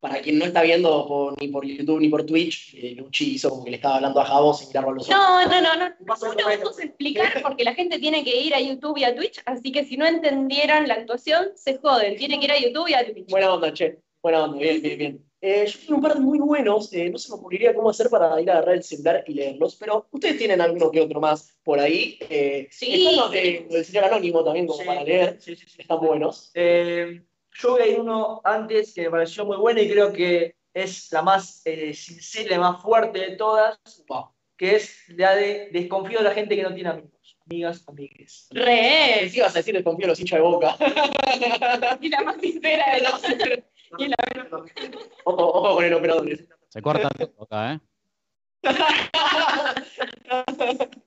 [0.00, 3.50] Para quien no está viendo por- ni por YouTube ni por Twitch, eh, Luchi hizo
[3.50, 5.16] como que le estaba hablando a Jabo sin mirarlo a los ojos.
[5.20, 8.60] No, no, no, no, no, vamos a explicar porque la gente tiene que ir a
[8.60, 12.46] YouTube y a Twitch, así que si no entendieran la actuación, se joden, tienen que
[12.46, 13.28] ir a YouTube y a Twitch.
[13.28, 13.98] Buena onda, che.
[14.22, 15.24] Buena onda, bien, bien, bien.
[15.40, 18.40] Eh, yo tengo un par muy buenos, eh, no se me ocurriría cómo hacer para
[18.40, 21.78] ir a agarrar el celular y leerlos, pero ustedes tienen alguno que otro más por
[21.78, 22.18] ahí.
[22.28, 23.04] Eh, Sí.
[23.06, 25.80] Están los de- del señor Anónimo también como Sí, para leer, sí, sí, sí.
[25.82, 26.50] están buenos.
[26.54, 27.22] Eh,
[27.58, 31.62] yo ir uno antes que me pareció muy bueno y creo que es la más
[31.64, 33.78] eh, sincera y la más fuerte de todas.
[34.08, 34.30] Wow.
[34.56, 38.48] que es la de desconfío de la gente que no tiene amigos, amigas, amigues.
[38.50, 39.28] Re.
[39.30, 40.76] Que ibas a decir desconfío de los hinchas de boca.
[42.00, 43.22] Y la más sincera de las.
[43.98, 44.16] Y la
[45.24, 46.28] Ojo, ojo con el operador.
[46.68, 47.80] Se corta todo acá, ¿eh?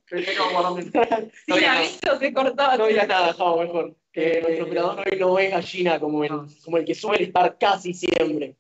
[0.10, 2.78] Guardarme- Sin aviso se cortó.
[2.78, 3.96] No digas nada, Javo, mejor.
[4.12, 6.32] Que nuestro operador hoy no es gallina como el,
[6.64, 8.58] como el que suele estar casi siempre.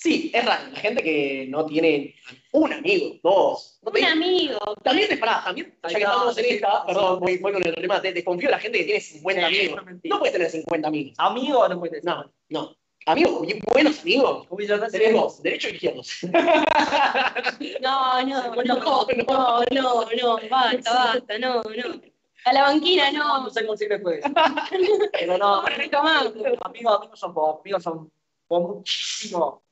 [0.00, 0.70] Sí, es raro.
[0.72, 2.14] La gente que no tiene
[2.52, 3.78] un amigo, dos.
[3.82, 4.58] No Un amigo.
[4.82, 8.12] También te parás, también, ya que estamos en esta, perdón, voy, voy con el remate,
[8.12, 9.82] desconfío de la gente que tiene 50 Sí, amigos.
[10.04, 11.14] No puedes tener 50 amigos.
[11.18, 12.04] Amigo no puede ser.
[12.04, 12.76] No, no.
[13.06, 14.46] Amigos, buenos amigos.
[14.90, 16.20] Tenemos derecho e izquierdos.
[17.80, 22.00] No, no, no, no, no, no, basta, basta, no, no.
[22.44, 23.42] A la banquina no.
[23.44, 24.24] No sé cómo se después.
[25.12, 25.62] Pero no.
[25.62, 28.10] Amigos, amigos son pocos, amigos son
[28.48, 29.62] muchísimo.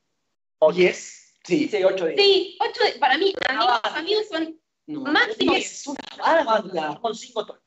[0.74, 1.34] ¿Diez?
[1.44, 1.56] Sí.
[1.60, 2.16] Dice 8 días.
[2.20, 5.00] Sí, ocho, de- para mí, amigos, amigos son No.
[5.02, 5.52] máximo.
[5.54, 6.98] Diez es una banda.
[7.00, 7.62] Con 5 tonos.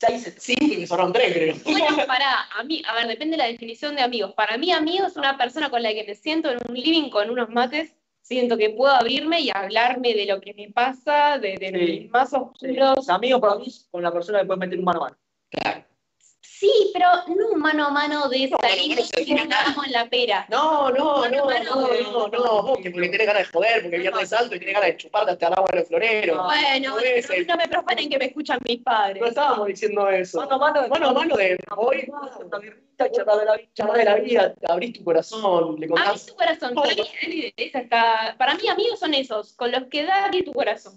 [0.00, 1.56] 6 Cinco y me sonaron tres, creo.
[1.64, 4.32] Bueno, para a mí, a ver, depende de la definición de amigos.
[4.34, 7.30] Para mí, amigo es una persona con la que me siento en un living con
[7.30, 11.68] unos mates, siento que puedo abrirme y hablarme de lo que me pasa, de, de
[11.68, 12.00] Sí.
[12.00, 13.08] mis más oscuros.
[13.10, 15.16] amigos para mí con la persona que puedes meter un mano a mano.
[15.50, 15.84] Claro.
[16.58, 19.48] Sí, pero no mano a mano de No, salir y en
[19.92, 20.46] la pera.
[20.48, 24.58] No, no, no, no, no, no, porque tenés ganas de joder, porque viernes alto y
[24.60, 26.36] tenés ganas de chuparte hasta el agua en el florero.
[26.36, 26.44] No.
[26.44, 29.22] Bueno, no no, no me profanen que me escuchan mis No padres.
[29.26, 30.38] estábamos diciendo eso.
[30.40, 30.88] Mano a mano.
[30.88, 32.06] Mano a mano de hoy,
[32.96, 33.70] charlar de la vida.
[33.74, 36.26] charlar de la vida, abrís tu corazón, le Abrís contás.
[36.26, 36.74] tu corazón.
[38.38, 40.94] Para mí, amigos son esos, con los que da abrir tu corazón.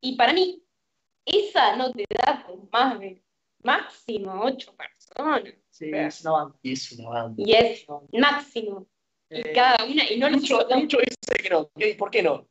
[0.00, 0.62] Y para mí,
[1.24, 3.22] esa no te da con más de
[3.62, 4.95] máximo ocho personas.
[5.70, 6.58] Sí, es una banda.
[6.62, 7.34] Y es una banda.
[7.44, 8.86] Y es máximo.
[9.30, 11.68] Y Eh, cada una, y no lo Mucho, mucho dice que no.
[11.76, 12.46] ¿Qué- ¿Por qué no?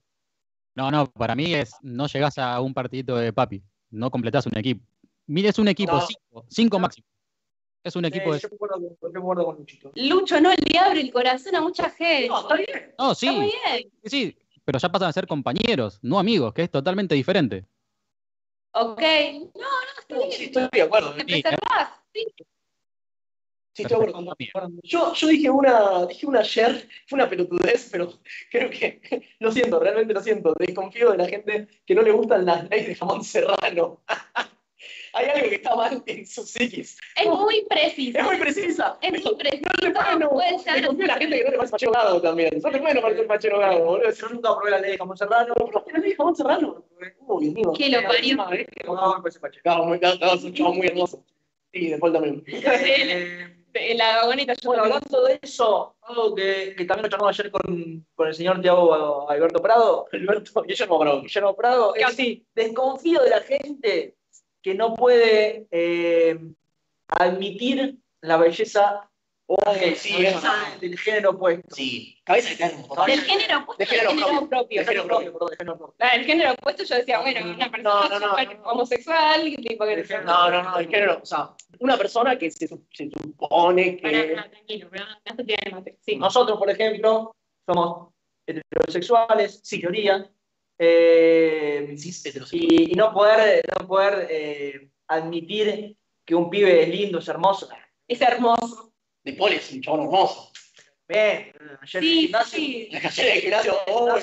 [0.76, 4.58] No, no, para mí es no llegás a un partidito de papi, no completás un
[4.58, 4.86] equipo.
[5.28, 6.02] Mira, es un equipo, No.
[6.02, 7.08] cinco, cinco máximo.
[7.84, 8.40] Es un equipo de...
[8.40, 8.58] yo yo
[9.14, 9.92] concuerdo con Luchito.
[9.96, 12.28] Lucho no le abre el corazón a mucha gente.
[12.28, 12.94] No, está bien.
[12.98, 13.92] No, Está muy sí, bien.
[14.04, 17.66] sí, sí, pero ya pasan a ser compañeros, no amigos, que es totalmente diferente.
[18.74, 19.02] Ok.
[19.02, 20.32] No, no, está bien.
[20.32, 21.14] Sí, estoy de acuerdo.
[21.14, 21.44] Te Sí.
[22.16, 22.26] Sí.
[23.78, 24.14] Estoy.
[24.84, 28.10] Yo, yo dije una, dije una ayer, fue una pelotudez, pero
[28.50, 29.02] creo que
[29.40, 30.54] lo siento, realmente lo siento.
[30.58, 34.00] Desconfío de la gente que no le gustan las leyes de jamón serrano.
[35.12, 36.98] Hay algo que está mal en su psiquis.
[37.18, 38.18] Es muy preciso.
[38.20, 38.98] Es muy precisa.
[39.02, 39.70] Es muy preciso.
[39.94, 40.30] No no.
[40.30, 42.50] Puede ser- Desconfío de la gente que no le parece Pachero también.
[42.62, 44.12] No te puede no parecer Pachero Gago, boludo.
[44.12, 45.54] Yo nunca probé la ley de jamón serrano.
[45.54, 46.86] ¿Pero la ley de jamón serrano?
[47.28, 47.74] Uy, Dios mío.
[47.78, 48.36] Que lo parió.
[48.38, 49.62] No, eh, No, me parece pacheco.
[49.70, 51.24] Gago, muy- Gago es un chavo muy hermoso.
[51.76, 52.42] Sí, después también.
[52.48, 57.52] Eh, La vagoneta yo Bueno, hablando de eso, algo que, que también lo charlamos ayer
[57.52, 61.22] con, con el señor Tiago Alberto Prado, Alberto, Guillermo Bravo.
[61.22, 62.46] Guillermo Prado, es Casi.
[62.56, 64.16] desconfío de la gente
[64.62, 66.40] que no puede eh,
[67.10, 69.10] admitir la belleza
[69.48, 70.26] Uy, sí,
[70.82, 71.76] del género opuesto.
[71.76, 72.74] Sí, cabeza de.
[73.06, 74.80] Del género opuesto De al género género propio.
[74.82, 75.32] De género propio.
[75.34, 75.96] perdón, de género propio.
[76.00, 78.64] La del género opuesto yo decía, bueno, una persona No, no, no, súper no.
[78.72, 82.50] homosexual, tipo que Del género- No, no, no, el género, o sea, una persona que
[82.50, 84.34] se, se supone que.
[84.50, 85.98] tranquilo, pero no mate.
[86.02, 86.16] Sí.
[86.16, 87.36] Nosotros, por ejemplo,
[87.68, 88.14] somos
[88.48, 90.28] heterosexuales, sin teoría,
[90.80, 91.96] eh,
[92.52, 97.70] y, y no poder, no poder eh, admitir que un pibe es lindo, es hermoso.
[98.08, 98.92] Es hermoso.
[99.26, 100.52] De es un chabón hermoso.
[101.08, 102.90] Ven, ayer en el Sí, gimnasio, sí.
[102.92, 104.16] La calle de gimnasio, oh,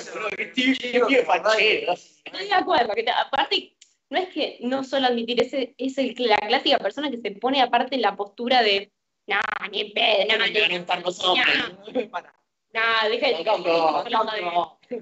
[1.09, 1.93] qué fachero.
[1.93, 2.93] Estoy de acuerdo.
[2.93, 3.75] Que te- aparte,
[4.09, 7.61] no es que no solo admitir, es, es el, la clásica persona que se pone
[7.61, 8.91] aparte en la postura de,
[9.27, 9.39] no,
[9.71, 11.45] ni en pedo, no, No, ni no, no, estar nosotros.
[12.73, 14.79] no, deja de No, no, no, no.
[14.89, 14.97] Sí,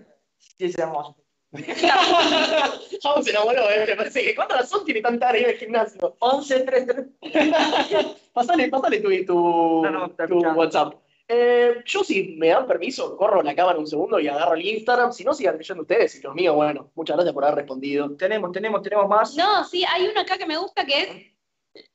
[0.65, 1.15] es hermoso.
[3.03, 4.35] Javo se enamoró, eh, me parece que.
[4.35, 6.15] ¿Cuánta razón tiene tanta área en el gimnasio?
[6.19, 6.87] 11, 3,
[7.21, 8.05] 3.
[8.33, 10.39] pasale, pasale tu, tu, No, no, está tu.
[10.39, 10.93] WhatsApp.
[11.27, 15.11] Eh, yo, si me dan permiso, corro la cámara un segundo y agarro el Instagram.
[15.11, 18.15] Si no, sigan leyendo ustedes y los míos, bueno, muchas gracias por haber respondido.
[18.15, 19.35] Tenemos, tenemos, tenemos más.
[19.35, 21.09] No, sí, hay uno acá que me gusta que es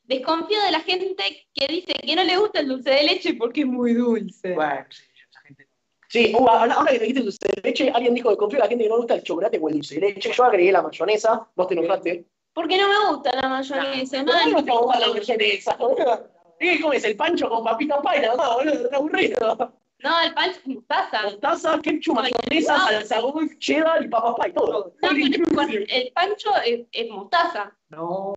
[0.04, 1.14] desconfío de la gente
[1.54, 4.54] que dice que no le gusta el dulce de leche porque es muy dulce.
[4.54, 5.02] Bueno, sí.
[6.08, 8.62] Sí, uh, ahora ahora que me dijiste dulce de leche, alguien dijo que confío en
[8.64, 10.32] la gente que no gusta el chocolate o el dulce de leche.
[10.32, 12.26] Yo agregué la mayonesa, vos te enojaste.
[12.52, 14.52] Porque no me gusta la mayonesa, No, mal.
[14.52, 16.30] no te gusta la mayonesa, boludo.
[16.58, 17.04] ¿Qué comes?
[17.04, 19.72] El pancho con papita pay nada más, boludo, aburrido.
[19.98, 21.22] No, el pan es mostaza.
[21.24, 24.92] Mostaza, ketchup, mayonesa, salsa golf, cheddar y papas pay, todo.
[25.02, 27.76] No, el pancho es, es mostaza.
[27.88, 28.34] No.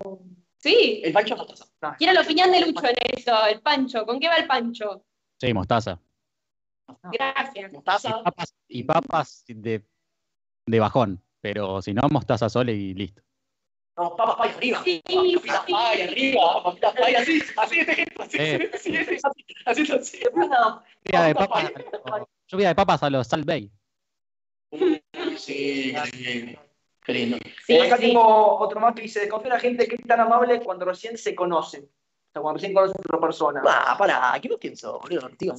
[0.58, 1.00] Sí.
[1.04, 1.96] El pancho es mostaza.
[1.98, 4.04] Quiero la opinión de Lucho en eso, el pancho.
[4.04, 5.02] ¿Con qué va el pancho?
[5.38, 5.98] Sí, mostaza.
[7.12, 7.70] Gracias.
[7.72, 8.22] Y Mostaza.
[8.22, 9.84] papas, y papas de,
[10.66, 11.22] de bajón.
[11.40, 13.22] Pero si no, mostaza sole y listo.
[13.96, 14.82] No, papas pay arriba.
[14.84, 15.72] Sí, Papitas sí.
[15.72, 18.70] pay arriba, papitas pay así, así de así, Eh.
[18.74, 19.16] así, así,
[19.66, 20.18] así, así, así.
[21.04, 21.72] Lluvia de Papas
[22.48, 23.70] lluvia de papas a los Salt Bay.
[25.38, 26.60] Sí, qué lindo.
[27.04, 27.38] Qué lindo.
[27.66, 28.02] Sí, Acá sí.
[28.02, 31.16] tengo otro más que dice, desconfía de la gente que es tan amable cuando recién
[31.18, 31.78] se conoce.
[31.80, 33.62] O sea, cuando recién conoce a otra persona.
[33.66, 35.28] Ah, pará, ¿qué vos pienso, boludo?
[35.30, 35.54] Tío,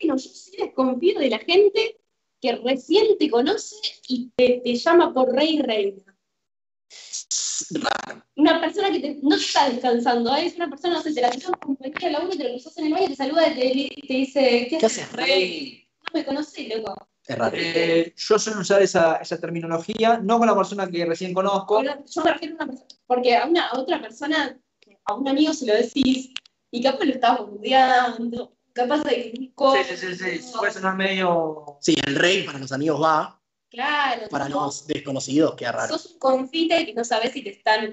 [0.00, 1.98] Bueno, yo sí desconfío de la gente
[2.40, 3.74] que recién te conoce
[4.08, 6.16] y te, te llama por rey y reina.
[8.36, 10.46] Una persona que te- no está descansando, ¿eh?
[10.46, 12.78] es una persona, no sé, te la con compañera de la uno, te la cruzas
[12.78, 15.88] en el baño, te saluda y te, te dice, ¿qué, ¿Qué haces, rey?
[16.06, 16.94] No me conoces, loco.
[17.26, 17.56] Es raro.
[17.58, 21.80] Eh, yo suelo usar esa, esa terminología, no con la persona que recién conozco.
[21.80, 24.58] Pero Yo me refiero a una persona, porque a, una, a otra persona,
[25.04, 26.30] a un amigo se lo decís,
[26.70, 31.78] y capaz lo estás boludeando, capaz de que Sí, sí, sí, sí, puede sonar medio...
[31.80, 33.34] Sí, el rey para los amigos va,
[33.70, 35.98] Claro, para no, los desconocidos queda raro.
[35.98, 37.92] sos un confite que no sabes si te están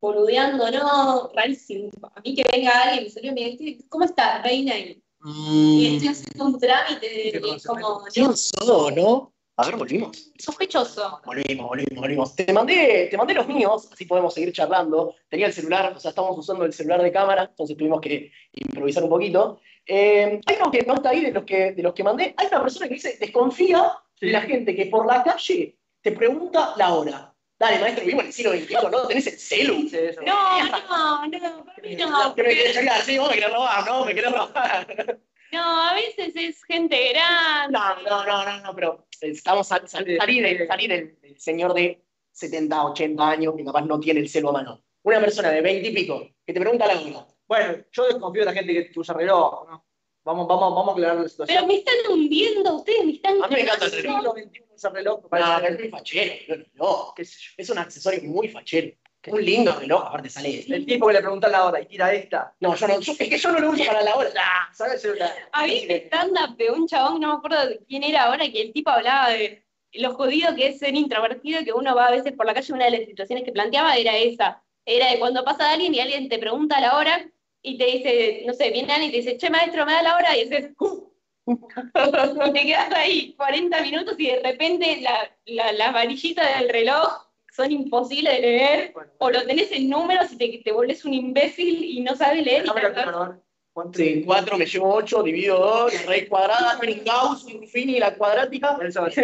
[0.00, 1.90] boludeando o no, rarísimo.
[2.14, 4.76] A mí que venga alguien me salude y me diga, ¿cómo estás, reina?
[4.78, 9.32] Y, y estoy Mm, haciendo un trámite, Qué y como, ¿Quién sos, no?
[9.56, 10.32] A ver, volvimos.
[10.36, 11.20] sospechoso.
[11.24, 12.34] Volvimos, volvimos, volvimos.
[12.36, 15.14] Te mandé, te mandé los míos, así podemos seguir charlando.
[15.30, 19.04] Tenía el celular, o sea, estamos usando el celular de cámara, entonces tuvimos que improvisar
[19.04, 19.60] un poquito.
[19.86, 22.34] Eh, hay uno que no está ahí de los que, de los que mandé.
[22.36, 26.74] Hay una persona que dice, desconfía de la gente que por la calle te pregunta
[26.76, 27.30] la hora.
[27.58, 29.06] Dale, maestro, vivimos en el siglo XXI, ¿no?
[29.06, 29.88] Tenés el celu.
[29.88, 30.20] Sí, eso.
[30.22, 32.34] No, no, no, para mí no.
[32.34, 34.04] Que me querés chorear, sí, vos me querés robar, ¿no?
[34.04, 35.18] Me querés robar.
[35.52, 37.78] No, a veces es gente grande.
[37.78, 41.72] No, no, no, no, no, pero estamos a, sal- salir, del- salir del, del señor
[41.74, 44.82] de 70, 80 años que capaz no tiene el celo a mano.
[45.04, 47.26] Una persona de 20 y pico que te pregunta la hora.
[47.54, 49.86] Bueno, yo desconfío de la gente que usa reloj, ¿no?
[50.24, 51.56] Vamos, vamos, vamos a aclarar la situación.
[51.56, 54.34] Pero me están hundiendo ustedes, me están A mí me encanta el reloj.
[54.74, 57.50] usa reloj, me No, pero es muy fachero, no, qué sé yo.
[57.58, 58.96] es un accesorio muy fachero.
[59.26, 60.64] Un lindo reloj, aparte sale.
[60.68, 62.54] El tipo que le pregunta la hora y tira esta.
[62.60, 64.30] No, yo no, yo- es que yo no lo uso para la hora.
[64.38, 64.94] Ah, ¿Sabes?
[64.94, 65.32] El celular.
[65.52, 68.72] Había un stand-up de un chabón, no me acuerdo de quién era ahora, que el
[68.74, 72.44] tipo hablaba de lo jodido que es ser introvertido, que uno va a veces por
[72.46, 74.62] la calle, una de las situaciones que planteaba era esa.
[74.84, 77.26] Era de cuando pasa alguien y alguien te pregunta la hora
[77.64, 80.16] y te dice, no sé, viene alguien y te dice, che maestro, me da la
[80.16, 81.08] hora, y dices, "Uh".
[81.46, 87.22] y te quedas ahí 40 minutos y de repente la, la, las varillitas del reloj
[87.52, 91.14] son imposibles de leer, Bueno, o lo tenés en números y te, te volvés un
[91.14, 92.64] imbécil y no sabes leer.
[92.66, 93.44] y déjame te.
[93.92, 98.14] Sí, 4 me llevo 8, divido 2, la raíz cuadrada, un Gauss, un Fini, la
[98.14, 98.78] cuadrática.
[98.80, 99.22] Eso, sí.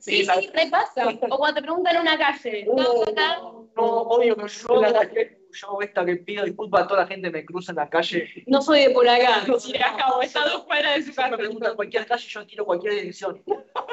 [0.00, 1.08] Sí, Sí, repasa.
[1.28, 3.38] O cuando te preguntan en una calle, Uh, ¿estás acá?
[3.76, 5.41] No, odio que yo Yo, la calle.
[5.52, 8.28] Yo esta que pido disculpas a toda la gente que me cruza en la calle.
[8.46, 9.42] No soy de por acá.
[9.46, 11.30] No No soy soy acá o está dos cuadras de su Si casa.
[11.30, 13.42] me preguntan cualquier calle, yo tiro cualquier dirección.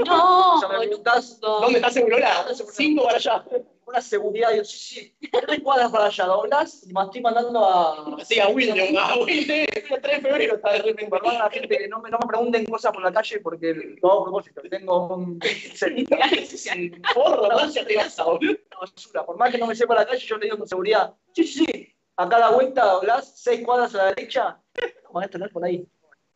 [0.06, 1.62] No, O sea, me preguntás boludo.
[1.62, 2.46] ¿Dónde está Segurola?
[2.54, 3.46] 5 para allá.
[3.90, 5.14] Una seguridad, digo, sí, sí,
[5.48, 8.24] tres cuadras para allá, doblás y me estoy mandando a.
[8.24, 9.68] Sí, a William, a William.
[9.90, 11.10] El 3 de febrero está de repente.
[11.10, 13.74] Perdón a la gente que no me, no me pregunten cosas por la calle porque
[14.02, 14.62] lo hago a propósito.
[14.70, 15.40] Tengo un.
[17.14, 17.70] Porro, ¿no?
[17.70, 19.26] Ya te vas a basura.
[19.26, 21.16] Por más que no me sepa la calle, yo le digo con seguridad.
[21.34, 21.96] Sí, sí, sí.
[22.18, 24.62] A cada vuelta doblás seis cuadras a la derecha.
[25.06, 25.88] No, maestro, no es por ahí.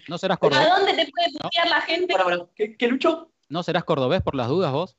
[0.07, 0.67] ¿No serás ¿A cordobés?
[0.67, 2.13] dónde te puede putear la gente?
[2.13, 2.47] Para, para.
[2.55, 3.31] ¿Qué, qué lucho?
[3.49, 4.97] ¿No serás cordobés por las dudas vos?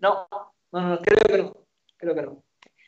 [0.00, 0.28] No,
[0.72, 1.56] no, no, creo que no.
[1.96, 2.42] Creo que no.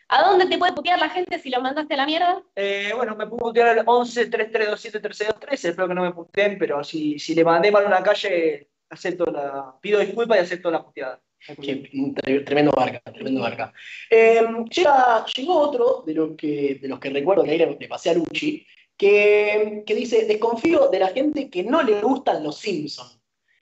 [0.08, 2.42] ¿A dónde te puede putear la gente si lo mandaste a la mierda?
[2.54, 5.64] Eh, bueno, me puedo putear al 11 3327 323.
[5.64, 9.24] Espero que no me puteen, pero si, si le mandé mal a una calle, acepto
[9.26, 9.74] la.
[9.80, 11.20] Pido disculpas y acepto la puteada.
[11.60, 13.72] Qué tremendo barca, tremendo barca.
[14.10, 17.88] Eh, llega- llegó otro de los que, de los que recuerdo que ahí le, le
[17.88, 18.66] pasé a Luchi,
[18.96, 23.20] que, que dice, desconfío de la gente que no le gustan los Simpsons.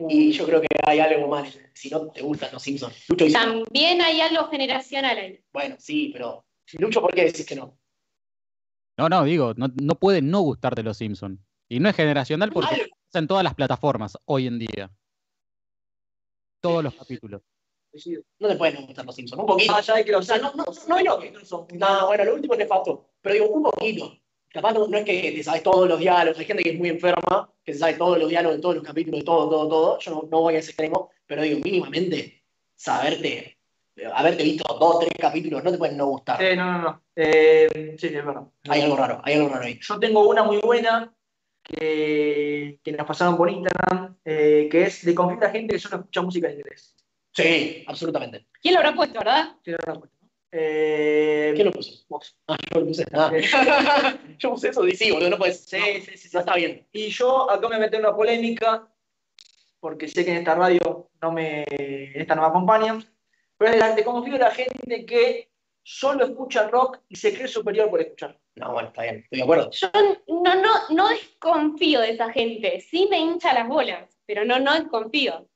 [0.08, 3.04] Y yo creo que hay algo mal si no te gustan los Simpsons.
[3.08, 5.40] Lucho dice, También hay algo generacional ahí.
[5.52, 6.44] bueno, sí, pero
[6.78, 7.78] Lucho, ¿por qué decís que no?
[8.98, 11.40] No, no, digo, no, no puede no gustarte los Simpsons.
[11.68, 12.96] Y no es generacional porque Algo.
[13.06, 14.90] está en todas las plataformas hoy en día.
[16.60, 17.42] Todos los capítulos.
[18.38, 19.72] No te pueden gustar los Simpsons, un poquito.
[19.72, 21.32] Más allá de que O los sea, no, no, no digo que
[21.78, 23.10] No, bueno, lo último es nefasto.
[23.20, 24.16] Pero digo, un poquito.
[24.52, 26.38] Capaz no, no es que te sabes todos los diálogos.
[26.38, 28.84] Hay gente que es muy enferma, que se sabe todos los diálogos de todos los
[28.84, 29.98] capítulos, de todo, todo, todo.
[29.98, 33.58] Yo no, no voy a ese extremo, pero digo, mínimamente, saberte,
[34.12, 36.38] haberte visto dos, tres capítulos, no te pueden no gustar.
[36.38, 37.02] Sí, no, no, no.
[37.16, 38.42] Eh, sí, es verdad.
[38.68, 39.78] Hay algo raro, hay algo raro ahí.
[39.80, 41.14] Yo tengo una muy buena
[41.62, 45.80] que, que nos pasaron por Instagram, eh, que es de confiar a la gente que
[45.80, 46.94] solo escucha música en inglés.
[47.32, 48.46] Sí, absolutamente.
[48.60, 49.56] ¿Quién lo habrá puesto, verdad?
[49.64, 50.21] Sí, no, no, no.
[50.54, 52.04] Eh, ¿Quién lo puso?
[52.08, 52.36] vos.
[52.46, 53.04] Ah, yo lo puse.
[53.12, 53.32] Ah.
[54.38, 55.64] yo puse eso, sí, sí, boludo, no puedes.
[55.64, 56.30] Sí, no, sí, sí, sí.
[56.34, 56.86] no está bien.
[56.92, 58.86] Y yo acá me metí en una polémica
[59.82, 61.64] porque sé que en esta radio no me,
[62.14, 63.04] esta no me acompañan,
[63.56, 65.50] pero es de, la, de confío en la gente que
[65.82, 68.38] solo escucha rock y se cree superior por escuchar.
[68.54, 69.70] No, bueno, está bien, estoy de acuerdo.
[69.72, 69.90] Yo
[70.28, 72.80] no, no, no desconfío de esa gente.
[72.80, 75.48] Sí me hincha las bolas, pero no, no desconfío.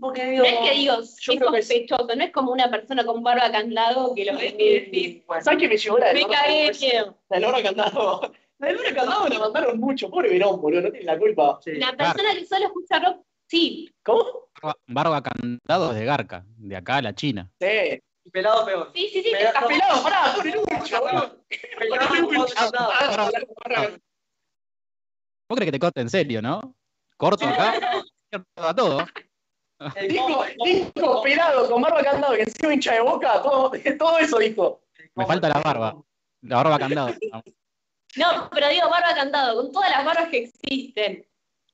[0.00, 2.52] Porque digo, No es que digo, yo es creo que es- sospechoso, no es como
[2.52, 6.12] una persona con barba candado que lo ves y decís, bueno, ¿Sabes qué me la
[6.12, 7.18] del me de miedo.
[7.28, 8.32] La Lora Candado.
[8.58, 11.58] La Lora Candado la mandaron mucho, pobre Verón, boludo, no tiene la culpa.
[11.62, 11.72] sí.
[11.72, 13.92] Una persona que solo escucha rock, sí.
[14.02, 14.48] ¿Cómo?
[14.62, 17.50] Barba, barba candado es de Garca, de acá a la China.
[17.60, 18.00] Sí.
[18.26, 18.90] Y pelado peor.
[18.94, 19.32] Sí, sí, sí.
[19.38, 21.44] Está pelado, pará, pobre Lucho, boludo.
[21.78, 22.28] Pelado,
[23.62, 23.98] pelado.
[25.48, 26.74] ¿Vos crees que te corte en serio, no?
[27.18, 27.74] Corto acá,
[28.56, 29.04] a todo.
[29.96, 34.38] El Dijo, dijo pelado, con barba candado, que encima hincha de boca, todo, todo eso
[34.38, 34.82] dijo.
[35.14, 35.96] Me falta la barba.
[36.42, 37.14] La barba candado.
[38.16, 41.26] No, pero digo, barba candado, con todas las barbas que existen.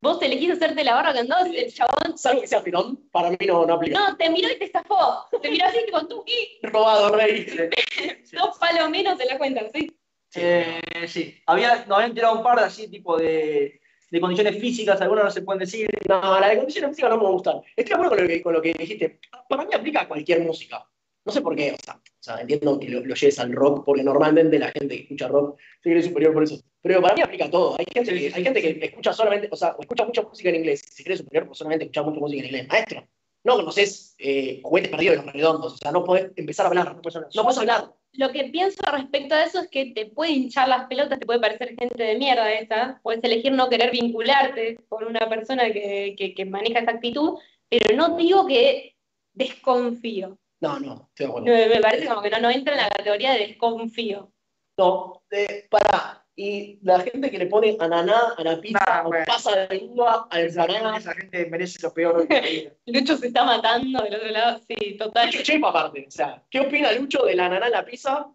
[0.02, 2.16] Vos elegís hacerte la barba candado, el chabón.
[2.16, 3.98] Salvo que sea pelón, para mí no, no aplica.
[3.98, 5.26] No, te miró y te estafó.
[5.42, 7.46] Te miró así con tu y Robado, rey.
[8.32, 9.94] dos palos menos te la cuentan, ¿sí?
[10.34, 13.79] Eh, sí, había, nos habían tirado un par de así, tipo de,
[14.10, 15.88] de condiciones físicas, algunas no se pueden decir.
[16.08, 17.60] No, la de condiciones físicas no me gustan.
[17.76, 19.20] Estoy de acuerdo con lo que, con lo que dijiste.
[19.48, 20.84] Para mí aplica a cualquier música.
[21.24, 23.84] No sé por qué, o sea, o sea, entiendo que lo, lo lleves al rock,
[23.84, 26.58] porque normalmente la gente que escucha rock se cree superior por eso.
[26.80, 27.76] Pero para mí aplica a todo.
[27.78, 30.56] Hay gente, que, hay gente que escucha solamente, o sea, o escucha mucha música en
[30.56, 32.68] inglés, se cree superior por solamente escuchar mucha música en inglés.
[32.68, 33.06] Maestro,
[33.44, 36.94] no conoces eh, juguetes perdidos de los redondos, o sea, no podés empezar a hablar,
[36.94, 37.30] no podés hablar.
[37.34, 37.92] No podés hablar.
[38.12, 41.40] Lo que pienso respecto a eso es que te puede hinchar las pelotas, te puede
[41.40, 43.00] parecer gente de mierda esa.
[43.02, 47.38] Puedes elegir no querer vincularte con una persona que, que, que maneja esa actitud,
[47.68, 48.96] pero no digo que
[49.32, 50.38] desconfío.
[50.60, 51.46] No, no, estoy de acuerdo.
[51.46, 54.32] Me, me parece como que no, no entra en la categoría de desconfío.
[54.76, 56.19] No, eh, pará.
[56.36, 59.24] Y la gente que le pone ananá a la pizza Nah, o bueno.
[59.26, 60.96] pasa de uva al banana.
[60.96, 62.70] esa gente merece lo peor de la vida.
[62.86, 65.26] Lucho se está matando del otro lado, sí, total.
[65.26, 66.04] Lucho Chepa aparte.
[66.06, 68.26] O sea, ¿qué opina Lucho de la ananá en la pizza?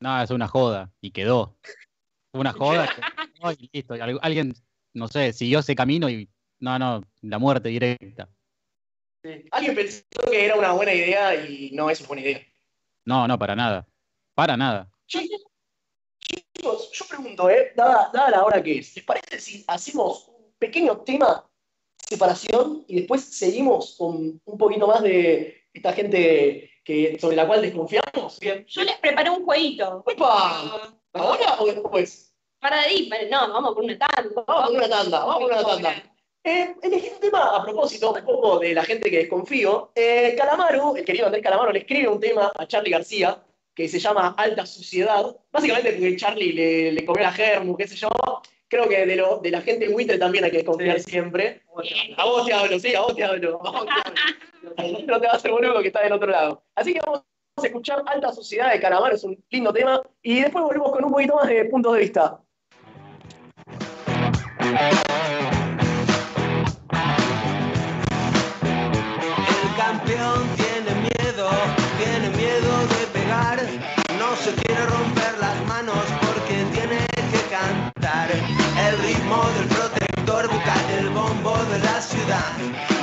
[0.00, 0.90] No, es una joda.
[1.00, 1.56] Y quedó.
[2.32, 2.88] Una joda.
[3.40, 3.94] no, y listo.
[4.22, 4.54] Alguien,
[4.94, 6.28] no sé, siguió ese camino y.
[6.58, 8.28] No, no, la muerte directa.
[9.24, 9.46] Sí.
[9.52, 12.40] Alguien pensó que era una buena idea y no es una buena idea.
[13.04, 13.86] No, no, para nada.
[14.34, 14.88] Para nada.
[16.92, 17.72] Yo pregunto, ¿eh?
[17.74, 21.48] Dada, dada la hora que es, ¿les parece si hacemos un pequeño tema
[21.96, 27.62] separación y después seguimos con un poquito más de esta gente que, sobre la cual
[27.62, 28.38] desconfiamos?
[28.40, 28.64] Bien.
[28.66, 30.04] Yo les preparé un jueguito.
[30.06, 30.92] ¡Epa!
[31.14, 32.34] ¿Ahora o después?
[32.60, 34.44] Para ahí, para- no, vamos por una tanda.
[34.46, 35.94] Vamos por una tanda, vamos por una tanda.
[36.44, 39.92] Eh, elegí un tema a propósito un poco de la gente que desconfío.
[39.94, 43.40] Eh, Calamaro, el querido Andrés Calamaro, le escribe un tema a Charlie García
[43.74, 45.36] que se llama Alta Suciedad.
[45.50, 48.08] Básicamente porque Charlie le, le comió la germu, qué sé yo.
[48.68, 51.10] Creo que de, lo, de la gente buitre también hay que desconfiar Sí.
[51.10, 51.62] siempre.
[52.16, 53.60] A vos te hablo, sí, a vos te hablo.
[53.66, 54.98] a vos te hablo.
[55.06, 56.62] No te vas a hacer boludo que está del otro lado.
[56.74, 57.22] Así que vamos
[57.62, 60.00] a escuchar Alta Suciedad de Calamaro, es un lindo tema.
[60.22, 62.40] Y después volvemos con un poquito más de puntos de vista.
[74.54, 76.98] Se quiere romper las manos porque tiene
[77.30, 78.30] que cantar.
[78.30, 83.01] El ritmo del protector busca el bombo de la ciudad.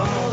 [0.00, 0.27] Oh.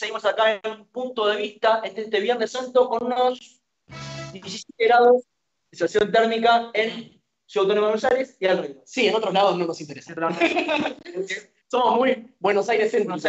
[0.00, 3.60] Seguimos acá en un punto de vista este, este Viernes Santo con unos
[4.32, 5.22] 17 grados
[5.70, 8.82] de sensación térmica en Ciudad Autónoma de Buenos Aires y alrededor.
[8.86, 10.14] Sí, en otros lados no nos interesa.
[11.70, 13.22] Somos muy Buenos Aires céntricos.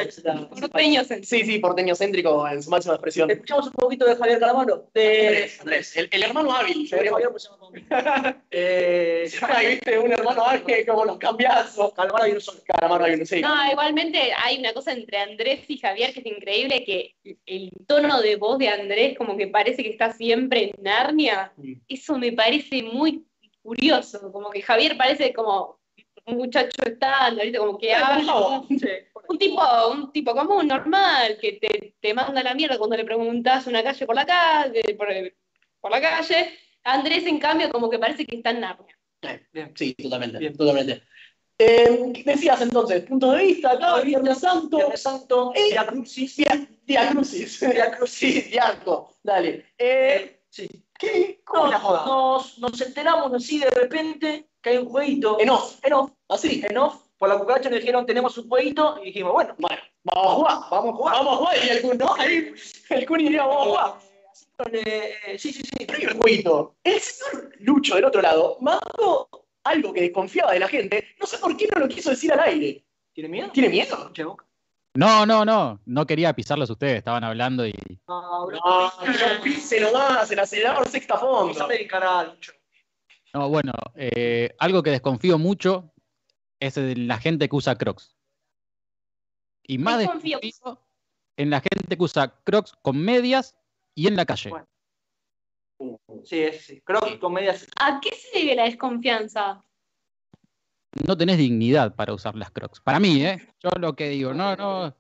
[0.60, 3.30] Porteños en Sí, sí, porteño céntrico en su máxima expresión.
[3.30, 4.90] Escuchamos un poquito de Javier Calamaro.
[4.96, 5.28] De...
[5.28, 6.90] Andrés, Andrés, el, el hermano hábil.
[6.90, 7.50] Pues,
[8.50, 11.94] Eh, Ay, viste, un hermano hábil como los cambiazos.
[11.94, 12.62] Calamaro y un solo.
[12.66, 13.42] Calamaro hábil, sí.
[13.42, 17.16] No, igualmente hay una cosa entre Andrés y Javier que es increíble, que
[17.46, 21.54] el tono de voz de Andrés como que parece que está siempre en Narnia.
[21.58, 21.74] Mm.
[21.88, 23.24] Eso me parece muy
[23.62, 25.81] curioso, como que Javier parece como
[26.26, 27.58] un muchacho estándar, ¿viste?
[27.60, 28.68] como que habla, un,
[29.30, 29.62] un tipo,
[29.92, 34.06] un tipo común, normal, que te, te manda la mierda cuando le preguntas una calle
[34.06, 35.08] por la calle, por,
[35.80, 36.54] por la calle.
[36.84, 38.98] Andrés, en cambio, como que parece que está en Narnia.
[39.52, 39.72] Bien.
[39.76, 40.40] Sí, totalmente.
[40.40, 40.56] Bien.
[40.58, 41.04] totalmente.
[41.60, 46.36] Eh, ¿qué decías entonces, punto de vista, acá, Viernes Santo, Viernes Santo, Eh, Via Crucis.
[48.50, 49.16] Diarco.
[49.24, 49.66] Dale.
[49.78, 50.68] Eh, Sí.
[51.00, 51.42] ¿qué?
[51.46, 52.06] ¿Cómo No, es la joda?
[52.06, 55.38] nos, nos enteramos así de repente que hay un jueguito.
[55.40, 55.80] En off.
[55.84, 56.12] En off.
[56.30, 56.64] Así.
[56.68, 56.96] En off.
[57.18, 60.58] Por la cucaracha nos dijeron tenemos un jueguito y dijimos, bueno, Bueno, vamos a jugar.
[60.72, 61.16] Vamos a jugar.
[61.16, 61.58] Vamos a jugar.
[61.64, 62.14] Y el Kun, ¿no?
[62.18, 62.54] Ahí,
[62.90, 63.94] el Kun diría, vamos a jugar.
[64.32, 65.86] así con, eh, sí, sí, sí.
[65.86, 66.76] Pero hay un jueguito.
[66.84, 69.30] El señor Lucho, del otro lado, mandó
[69.64, 71.10] algo que desconfiaba de la gente.
[71.20, 72.84] No sé por qué no lo quiso decir al aire.
[73.14, 73.50] ¿Tiene miedo?
[73.52, 74.12] ¿Tiene miedo?
[74.94, 75.80] No, no, no.
[75.86, 77.74] No quería pisarlos ustedes, estaban hablando y.
[78.08, 78.60] No, bro.
[78.66, 81.54] No, yo pise nomás, el acelerador sexta fondo.
[81.54, 82.54] Pisame el canal, Lucho.
[83.34, 85.94] No, bueno, eh, algo que desconfío mucho
[86.60, 88.16] es de la gente que usa Crocs.
[89.64, 90.40] Y más Desconfío.
[90.42, 90.92] desconfío
[91.38, 93.58] en la gente que usa Crocs con medias
[93.96, 94.50] y en la calle.
[94.50, 94.68] Bueno.
[96.24, 97.68] Sí, es, que con medias.
[97.80, 99.64] ¿A qué se debe la desconfianza?
[101.08, 102.82] No tenés dignidad para usar las Crocs.
[102.82, 103.48] Para mí, ¿eh?
[103.64, 104.96] Yo lo que digo, no, no.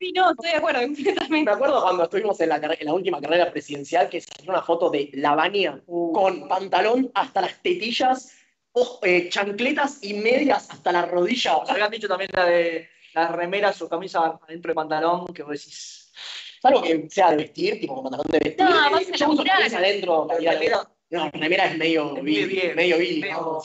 [0.00, 1.50] Sí, no, estoy de acuerdo Me completamente.
[1.50, 4.88] acuerdo cuando estuvimos en la, carre- en la última carrera presidencial que salió una foto
[4.88, 8.32] de Lavania con pantalón hasta las tetillas,
[9.02, 11.52] eh, chancletas y medias hasta la rodilla.
[11.58, 15.52] Nos habían dicho también la de las remeras o camisas adentro de pantalón, que vos
[15.52, 16.12] decís.
[16.62, 18.64] Algo que sea de vestir, tipo pantalón de vestir.
[18.64, 20.28] No, vas yo uso camisa adentro.
[21.10, 23.62] No, remera es medio Es vil, medio vil, medio-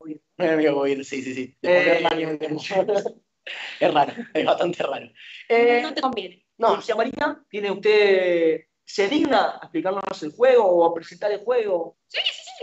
[0.00, 1.56] muy- Medio vil, sí, sí, sí.
[1.62, 2.02] De Eh,
[3.80, 5.06] Es raro, es bastante raro.
[5.48, 6.44] Eh, No te conviene.
[6.58, 8.60] no, Dulce Marina, ¿tiene usted.
[8.84, 11.96] ¿Se digna a explicarnos el juego o a presentar el juego?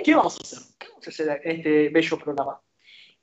[0.04, 0.60] ¿qué vamos a hacer?
[0.78, 2.62] ¿Qué vamos a hacer en este bello programa?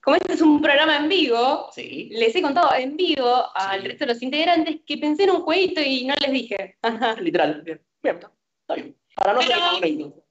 [0.02, 2.08] Como este es un programa en vivo, Sí.
[2.12, 3.88] les he contado en vivo al Sí.
[3.88, 6.78] resto de los integrantes que pensé en un jueguito y no les dije.
[7.20, 7.62] Literal.
[7.62, 8.96] Bien, bien, está, bien.
[9.14, 10.25] Para no Pero- ser.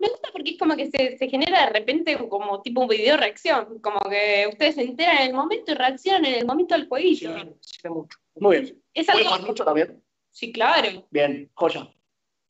[0.00, 3.18] Me gusta porque es como que se, se genera de repente como tipo un video
[3.18, 3.78] reacción.
[3.80, 6.88] Como que ustedes se enteran en el momento y reaccionan en el momento del Sí,
[6.88, 7.56] jueguito.
[7.60, 8.18] sirve mucho.
[8.36, 8.82] Muy bien.
[8.94, 9.46] Es ¿Puede algo.
[9.46, 10.02] Lucho también?
[10.30, 11.06] Sí, claro.
[11.10, 11.86] Bien, joya.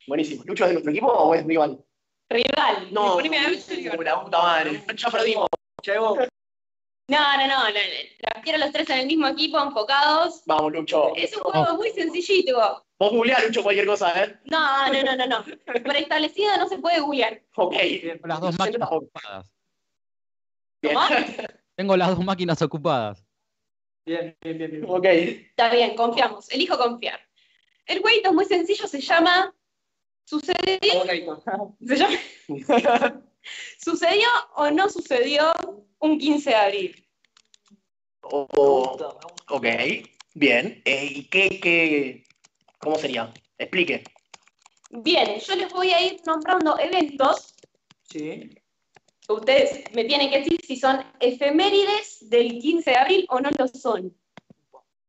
[0.07, 0.45] Buenísimo.
[0.47, 1.85] ¿Lucho es de nuestro equipo o es rival?
[2.29, 2.89] Rival.
[2.93, 4.83] No, la puta madre.
[4.97, 5.49] Ya perdimos.
[5.99, 6.19] Vos,
[7.11, 10.43] No, no, no, los quiero los tres en el mismo equipo, enfocados.
[10.47, 11.15] Vamos, Lucho.
[11.17, 12.85] Es un juego muy sencillito.
[13.01, 14.39] Vos googleá, Lucho, cualquier cosa, ¿eh?
[14.45, 15.45] No, no, no, no, no.
[15.83, 17.43] Preestablecido no se puede googlear.
[17.57, 17.75] Ok.
[17.75, 19.53] Tengo las dos máquinas ocupadas.
[21.77, 23.25] Tengo las dos máquinas ocupadas.
[24.07, 24.85] Bien, bien, bien, bien.
[24.87, 25.05] Ok.
[25.05, 26.49] Está bien, confiamos.
[26.51, 27.21] Elijo confiar.
[27.87, 29.53] El jueguito es muy sencillo, se llama.
[30.25, 31.05] ¿Sucedió?
[31.85, 32.17] Se llama-
[33.79, 35.53] ¿Sucedió o no sucedió
[36.01, 37.07] un 15 de abril?
[38.23, 38.97] Oh,
[39.49, 39.67] ok.
[40.35, 40.83] Bien.
[40.85, 42.25] Eh, ¿Y qué, qué?
[42.79, 43.33] ¿Cómo sería?
[43.59, 44.05] Explique.
[44.91, 47.55] Bien, yo les voy a ir nombrando eventos.
[48.03, 48.51] Sí.
[49.29, 53.69] Ustedes me tienen que decir si son efemérides del 15 de abril o no lo
[53.69, 54.17] son.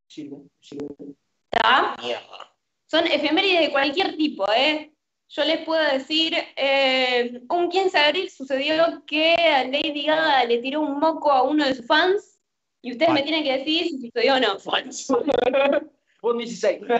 [0.07, 1.15] Sirve, sirve.
[1.51, 1.95] ¿Está?
[2.01, 2.55] Mierda.
[2.85, 4.90] Son efemérides de cualquier tipo, ¿eh?
[5.33, 10.57] Yo les puedo decir, eh, un 15 de abril sucedió que a Lady Gaga le
[10.57, 12.37] tiró un moco a uno de sus fans
[12.81, 14.59] y ustedes me tienen que decir si sucedió o no.
[14.59, 14.83] Fue
[16.33, 16.81] un 16.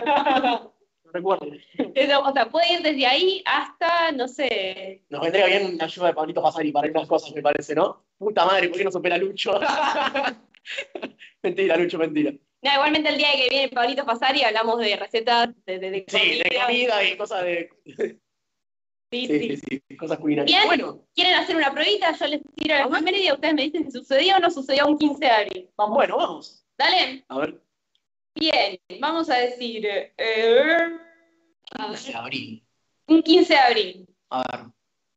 [1.04, 1.46] No recuerdo.
[1.94, 6.06] Eso, o sea, puede ir desde ahí hasta, no sé, Nos vendría bien una ayuda
[6.06, 8.02] de Pablito Pasari para unas cosas, me parece, ¿no?
[8.16, 9.60] Puta madre, ¿por qué no supera Lucho?
[11.42, 12.32] mentira, Lucho, mentira.
[12.62, 16.38] No, igualmente el día que viene Pablito Pasari hablamos de recetas de, de, de Sí,
[16.38, 16.66] de comida.
[16.66, 17.68] comida y cosas de.
[19.12, 19.56] Sí, Sí,
[19.88, 19.96] sí.
[19.96, 20.56] cosas culinarias.
[20.56, 20.66] Bien.
[20.66, 22.16] Bueno, ¿Quieren hacer una pruebita?
[22.18, 24.96] Yo les tiro la efeméride y ustedes me dicen si sucedió o no sucedió un
[24.98, 25.70] 15 de abril.
[25.76, 26.64] vamos, bueno, vamos.
[26.78, 27.22] ¿Dale?
[27.28, 27.60] A ver.
[28.34, 30.88] Bien, vamos a decir eh,
[31.76, 32.66] 15 de abril.
[33.06, 34.06] un 15 de abril.
[34.30, 34.60] A ver.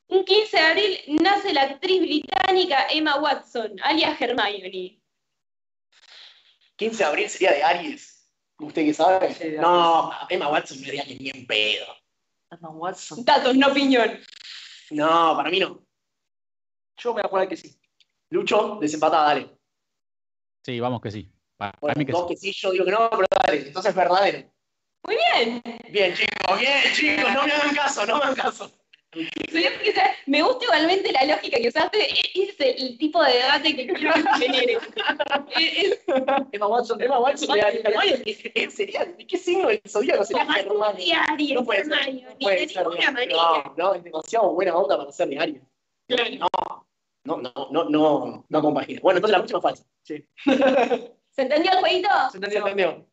[0.07, 4.99] Un 15 de abril nace la actriz británica Emma Watson, alias Hermione.
[6.75, 8.29] 15 de abril sería de Aries.
[8.59, 9.57] ¿Usted qué sabe?
[9.59, 11.85] No, Emma Watson me diría que ni en pedo.
[12.55, 13.23] Emma Watson.
[13.23, 14.19] Datos, no opinión.
[14.91, 15.83] No, para mí no.
[16.97, 17.79] Yo me voy a jugar que sí.
[18.29, 19.57] Lucho, desempatada, dale.
[20.63, 21.31] Sí, vamos que sí.
[21.57, 22.33] Para, Bueno, mí que dos sí.
[22.33, 23.67] que sí, yo digo que no, pero dale.
[23.67, 24.51] Entonces es verdadero.
[25.03, 25.61] Muy bien.
[25.91, 28.71] Bien, chicos, bien, chicos, no me hagan caso, no me hagan caso.
[30.25, 32.07] Me gusta igualmente la lógica que usaste.
[32.33, 34.13] Es el tipo de debate que quiero.
[35.55, 35.99] Es- es-
[36.51, 37.01] Emma Watson.
[37.01, 37.85] Emma Watson de Aries.
[37.85, 39.05] Hermione, ¿qué sería?
[39.05, 41.53] ¿De qué signo del zodíaco sería Hermione?
[41.53, 42.13] No puede ser.
[42.13, 42.85] No puede ser.
[43.29, 45.61] No, no, es demasiado buena onda para ser de Aries.
[47.23, 48.99] No, no, no, no, no, no compagina.
[49.01, 49.83] Bueno, entonces la próxima falsa.
[50.03, 52.09] ¿Se entendió el jueguito?
[52.27, 52.59] ¿Se ¿Se entendió?
[52.67, 53.07] entendió?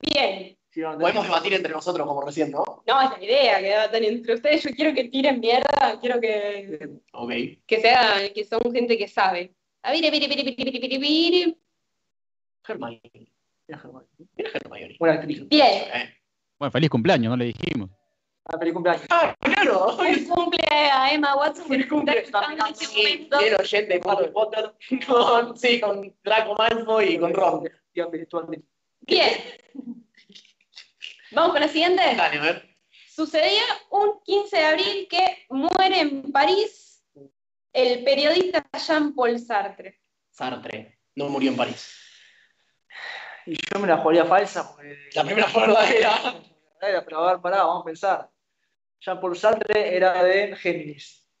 [0.00, 0.56] Bien.
[0.72, 2.62] Sí, no, Podemos debatir entre nosotros como recién, ¿no?
[2.86, 4.62] No, es la idea que debatan entre ustedes.
[4.62, 5.98] Yo quiero que tiren mierda.
[6.00, 7.30] Quiero que, Ok.
[7.66, 9.52] que se hagan, que son gente que sabe.
[9.82, 11.56] A ver, a ver, a ver, a ver, a ver, a ver, a ver.
[12.68, 13.00] Hermione.
[13.66, 14.06] Mira, Germán.
[14.36, 14.96] Mira Hermione.
[14.98, 15.48] Buena actriz.
[15.48, 15.66] Bien.
[15.92, 16.14] Eh.
[16.58, 17.90] Bueno, feliz cumpleaños, no le dijimos.
[18.44, 19.06] Ah, feliz cumpleaños.
[19.10, 19.96] Ah, claro.
[19.96, 21.66] Feliz cumple a Emma Watson.
[21.66, 22.18] Feliz cumple.
[22.18, 23.38] Este Sí, momento.
[23.38, 24.72] bien oyente con Harry Potter.
[25.06, 27.68] Con, sí, con Draco Malfoy y con Ron.
[29.00, 29.30] Bien.
[31.32, 32.02] Vamos con la siguiente.
[32.16, 32.76] Dale, a ver.
[33.08, 37.04] Sucedía un 15 de abril que muere en París
[37.72, 40.00] el periodista Jean-Paul Sartre.
[40.30, 40.98] Sartre.
[41.14, 41.96] No murió en París.
[43.46, 45.10] Y yo me la jugaría falsa porque.
[45.14, 46.40] La primera fue verdadera.
[46.80, 48.30] Era, pero a ver, pará, vamos a pensar.
[49.00, 51.26] Jean Paul Sartre era de Géminis.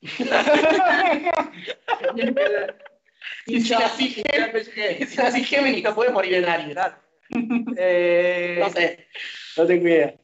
[3.46, 6.76] Y si nací Géminis, no puedes morir en Aries.
[7.76, 9.06] Eh, No sé.
[9.56, 10.14] No tengo idea.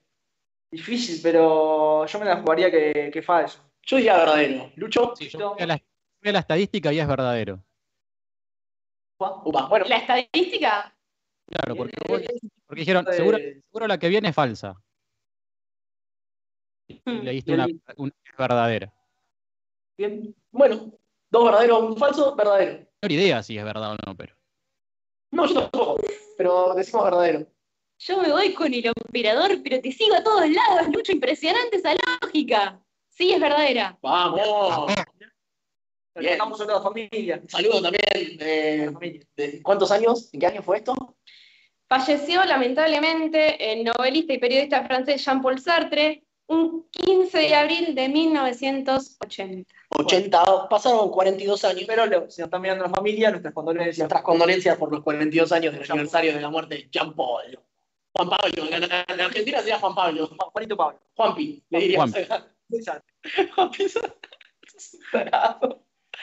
[0.71, 3.61] Difícil, pero yo me la jugaría que, que falso.
[3.83, 4.73] Yo diría verdadero.
[4.77, 5.15] Lucho.
[5.17, 7.63] Sí, yo fui a la, fui a la estadística y es verdadero.
[9.19, 9.87] Upa, bueno.
[9.89, 10.93] La estadística,
[11.49, 12.23] Claro, porque, vos-
[12.67, 14.75] porque dijeron, seguro, seguro la que viene es falsa.
[16.89, 17.23] Y Hmm.
[17.23, 17.67] leíste una,
[18.37, 18.93] verdadera.
[19.97, 20.35] Bien.
[20.51, 20.93] Bueno.
[21.31, 22.79] Dos verdaderos, un falso, verdadero.
[22.81, 24.35] No tengo idea si es verdad o no, pero.
[25.31, 26.01] No, yo tampoco.
[26.37, 27.47] Pero decimos verdadero.
[27.99, 31.95] yo me voy con el operador, pero te sigo a todos lados, Lucho, impresionante esa
[32.23, 32.81] lógica.
[33.09, 33.99] Sí, es verdadera.
[34.03, 34.87] Vamos.
[36.15, 36.33] Bien.
[36.33, 37.41] Estamos en la familia.
[37.43, 38.93] Un saludo también.
[38.95, 39.27] Familia.
[39.37, 40.31] de- ¿Cuántos años?
[40.33, 40.95] ¿En qué año fue esto?
[41.89, 49.75] Falleció lamentablemente el novelista y periodista francés Jean-Paul Sartre un 15 de abril de 1980.
[49.91, 50.69] 80.
[50.69, 51.85] Pasaron 42 años.
[51.87, 53.99] Pero lo- si nos están mirando la familia, nuestras condolencias.
[53.99, 57.59] Nuestras condolencias por los 42 años del aniversario de la muerte de Jean Paul.
[58.15, 58.65] Juan Pablo.
[58.71, 60.31] En, en- en Argentina sería Juan Pablo.
[60.53, 61.01] Juanito Pablo.
[61.15, 61.63] Juanpi.
[61.71, 62.13] Le diríamos.
[62.71, 63.07] Exacto.
[63.55, 63.87] Juanpi.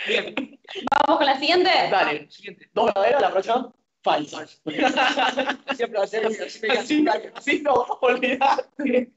[0.07, 0.59] Bien.
[1.05, 1.69] Vamos con la siguiente.
[1.91, 2.29] Dale.
[2.31, 2.69] Siguiente.
[2.73, 3.73] ¿Dos verdaderas la próxima?
[4.01, 4.45] Falsa.
[5.75, 7.05] Siempre va a ser así me Así,
[7.35, 9.11] así no, olvidate.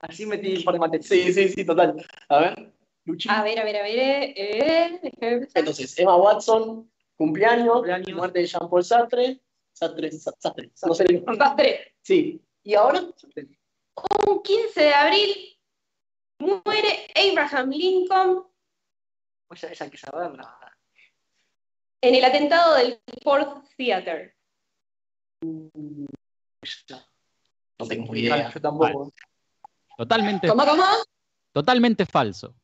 [0.00, 1.06] Así metí un par de materias.
[1.08, 2.04] Sí, sí, sí, total.
[2.28, 2.72] A ver,
[3.04, 3.28] Luchi.
[3.30, 3.94] A ver, a ver, a ver.
[4.36, 5.00] eh.
[5.54, 8.16] Entonces, Emma Watson Cumpleaños, Cumpleaños.
[8.16, 9.40] muerte de Jean-Paul Sartre.
[9.72, 11.94] Sartre, Sa- Sartre, no sé el Sastre.
[12.02, 12.40] Sí.
[12.62, 13.02] ¿Y ahora?
[14.26, 15.58] Un 15 de abril
[16.38, 18.44] muere Abraham Lincoln
[19.48, 20.56] Pues esa hay que saberla.
[22.02, 24.34] en el atentado del Ford Theater.
[25.42, 25.70] No
[27.88, 28.50] tengo Ah, idea.
[28.52, 29.12] Yo tampoco.
[30.00, 30.82] Totalmente, ¿Cómo, cómo?
[31.52, 32.54] totalmente falso.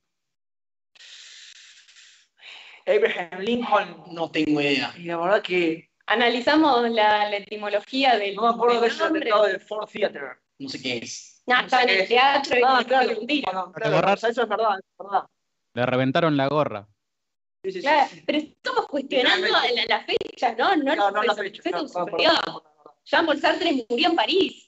[2.87, 4.05] Abraham Lincoln.
[4.13, 4.95] No tengo idea.
[4.97, 9.43] Y la verdad que Analizamos la, la etimología del, no me acuerdo de del atentado
[9.45, 10.39] del Ford Theater.
[10.61, 11.43] No sé qué es.
[11.47, 13.21] No, estaba en el teatro y Ah, claro.
[13.21, 13.51] un tiro.
[13.75, 14.17] Claro, borrar.
[14.17, 15.25] eso es verdad, es verdad.
[15.75, 16.89] Le reventaron la gorra.
[17.65, 18.23] Sí, sí, sí, Claro, sí.
[18.25, 20.77] pero estamos cuestionando la, la fecha, ¿no?
[20.77, 21.63] No, No, no la fecha.
[21.71, 22.35] no, no, superior.
[22.45, 22.93] perdón, perdón.
[23.05, 24.66] Jean-Paul Sartre murió en París.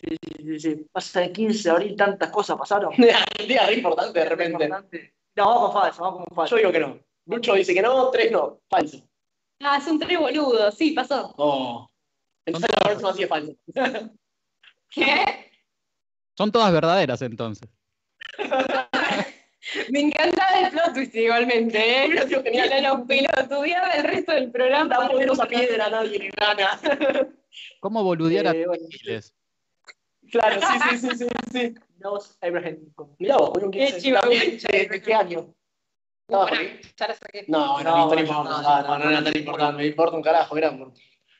[0.00, 0.86] Sí, sí, sí, sí.
[0.92, 2.92] Pasa el 15 de abril, tantas cosas pasaron.
[2.98, 4.64] Un día re importante de repente.
[4.64, 5.14] Importante.
[5.36, 6.56] No, vamos con falso, vamos con falso.
[6.56, 6.98] Yo digo que no.
[7.26, 8.60] Lucho dice que no, tres no.
[8.68, 8.98] Falso.
[9.60, 11.34] Ah, es un tres boludo, sí, pasó.
[11.36, 11.88] Oh.
[12.44, 13.52] Entonces la próxima sí es falso.
[14.90, 15.50] ¿Qué?
[16.36, 17.68] Son todas verdaderas entonces.
[19.90, 22.28] Me encantaba el plot twist igualmente, ¿eh?
[22.28, 22.70] Sido genial.
[22.70, 24.98] Era lo pelotudeaba el resto del programa.
[24.98, 26.78] La poderosa piedra, nadie gana.
[27.80, 29.34] ¿Cómo boludear a Eh, bueno, Giles?
[30.30, 31.74] Claro, sí, sí, sí, sí, sí.
[32.02, 33.14] Vos, Abraham Lincoln.
[33.18, 34.00] Mirá vos, un Qué 15.
[34.00, 35.54] chivo, También, qué ¿de, de qué año?
[36.28, 36.44] No,
[37.46, 39.82] No, no, no, no, No, no, no, no era tan importante.
[39.82, 40.76] Me importa un carajo, era.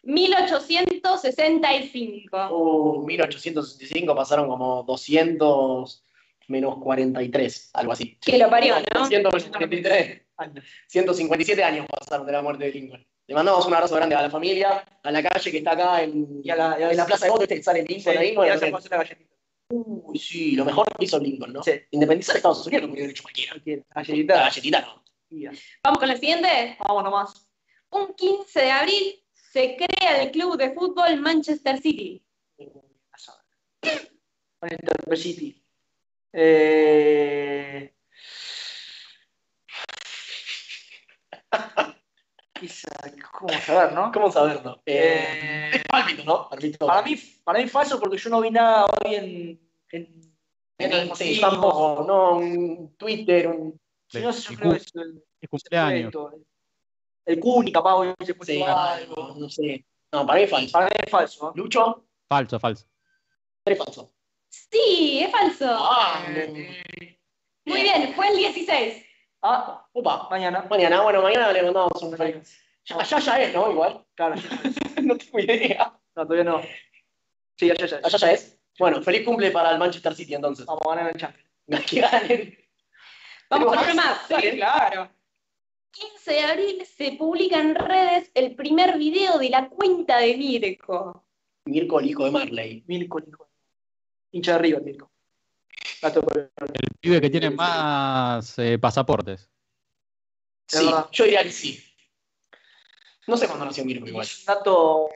[0.02, 2.48] 1865.
[2.50, 6.04] Uh, 1865 pasaron como 200
[6.48, 8.16] menos 43, algo así.
[8.24, 9.00] Que lo parió, ¿no?
[9.00, 10.22] 200 menos 43.
[10.36, 10.64] Años.
[10.88, 13.04] 157 años pasaron de la muerte de Lincoln.
[13.28, 16.40] Le mandamos un abrazo grande a la familia, a la calle que está acá en,
[16.44, 18.18] Y a la- y a la- en la Plaza de ¿viste que sale Lincoln Sí,
[18.18, 18.34] ahí.
[18.36, 19.34] Bueno, la galletita.
[19.68, 21.62] Uy, sí, lo mejor que hizo Lincoln, ¿no?
[21.62, 21.72] Sí.
[21.90, 23.50] Independizar Estados Unidos no hubiera hecho cualquiera.
[23.52, 23.82] Cualquiera.
[23.88, 24.34] La Galletita.
[24.36, 25.02] galletita no.
[25.82, 26.76] Vamos con la siguiente.
[26.86, 27.48] Vamos nomás.
[27.90, 32.24] Un 15 de abril se crea el club de fútbol Manchester City.
[34.60, 35.64] Manchester City.
[36.32, 37.92] Eh...
[43.32, 44.10] ¿Cómo saber, no?
[44.12, 44.82] ¿Cómo saberlo?
[44.86, 46.48] Eh, Eh, es pálpito, ¿no?
[46.48, 46.86] Pálpito.
[46.86, 49.60] para, mí, para mí falso porque yo no vi nada hoy en.
[49.92, 50.20] en,
[50.78, 53.80] En el, sí, sí, tampoco, no, un Twitter, un...
[54.08, 56.12] Si no, yo El creo que es el, el cumpleaños.
[57.24, 59.34] el Cuni, capaz hoy se puso Sí, algo.
[59.38, 59.84] no sé.
[60.12, 60.72] No, para mí es falso.
[60.72, 61.46] Para mí es falso.
[61.46, 61.62] ¿no?
[61.62, 62.86] Lucho, Falso, falso.
[63.64, 64.12] tres falso.
[64.48, 65.66] Sí, es falso.
[65.68, 66.24] Ah,
[67.64, 69.05] Muy bien, fue el 16.
[69.48, 70.66] Ah, Opa, mañana.
[70.68, 72.60] mañana, bueno, mañana le mandamos un feliz.
[72.84, 73.70] Ya, ya, ya es, ¿no?
[73.70, 74.04] Igual.
[74.16, 74.34] Claro,
[75.04, 75.92] no tengo idea.
[76.16, 76.60] no, todavía no.
[77.56, 78.00] Sí, ya, ya, ya.
[78.02, 78.58] Allá ya es.
[78.76, 80.66] Bueno, feliz cumple para el Manchester City entonces.
[80.66, 81.48] Vamos a ganar el Champions.
[81.88, 82.58] Que ganen.
[83.48, 84.42] Vamos con ¿Tenemos uno más?
[84.42, 85.10] Sí, claro.
[85.92, 91.24] 15 de abril se publica en redes el primer video de la cuenta de Mirko.
[91.66, 92.84] Mirko, el hijo de Marley.
[92.88, 93.48] Milko, hijo.
[94.32, 95.10] Hincha de River, Milko.
[96.02, 99.48] Gato por el- El pibe que tiene más eh, pasaportes.
[100.70, 101.82] Es Sí, yo diría que sí.
[103.26, 104.24] No sé cuándo nació Mirko igual.
[104.24, 105.08] Es un dato.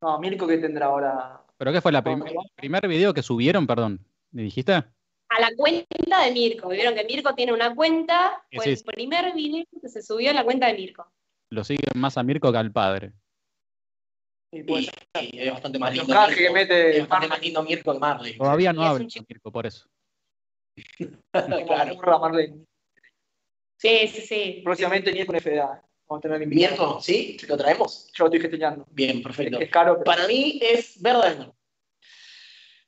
[0.00, 1.42] No, Mirko que tendrá ahora.
[1.56, 4.04] ¿Pero qué fue la prim- el primer video que subieron, perdón?
[4.30, 4.72] ¿Me dijiste?
[4.72, 6.68] A la cuenta de Mirko.
[6.68, 8.42] Vieron que Mirko tiene una cuenta.
[8.54, 11.10] Fue Sí, el primer video que se subió a la cuenta de Mirko.
[11.50, 13.12] Lo siguen más a Mirko que al padre.
[14.50, 14.86] Y puede
[15.20, 16.12] Y, y es bastante más lindo.
[16.12, 16.54] cajes que Mirko.
[16.54, 17.28] mete Es bastante Marley.
[17.28, 18.36] más lindo Mirko que Marley.
[18.38, 19.26] Todavía no un chico.
[19.28, 19.86] Mirko, por eso.
[21.32, 21.94] claro.
[21.96, 22.64] Burra Marlene.
[23.76, 24.60] Sí, sí, sí.
[24.64, 25.82] Próximamente ni con FDA.
[26.08, 26.70] Vamos a tener invitado.
[26.86, 27.36] Mirko, ¿sí?
[27.46, 28.10] ¿Lo traemos?
[28.14, 28.86] Yo lo estoy gestionando.
[28.90, 29.60] Bien, perfecto.
[29.60, 30.04] Es caro, pero.
[30.04, 31.54] Para mí es verdadero.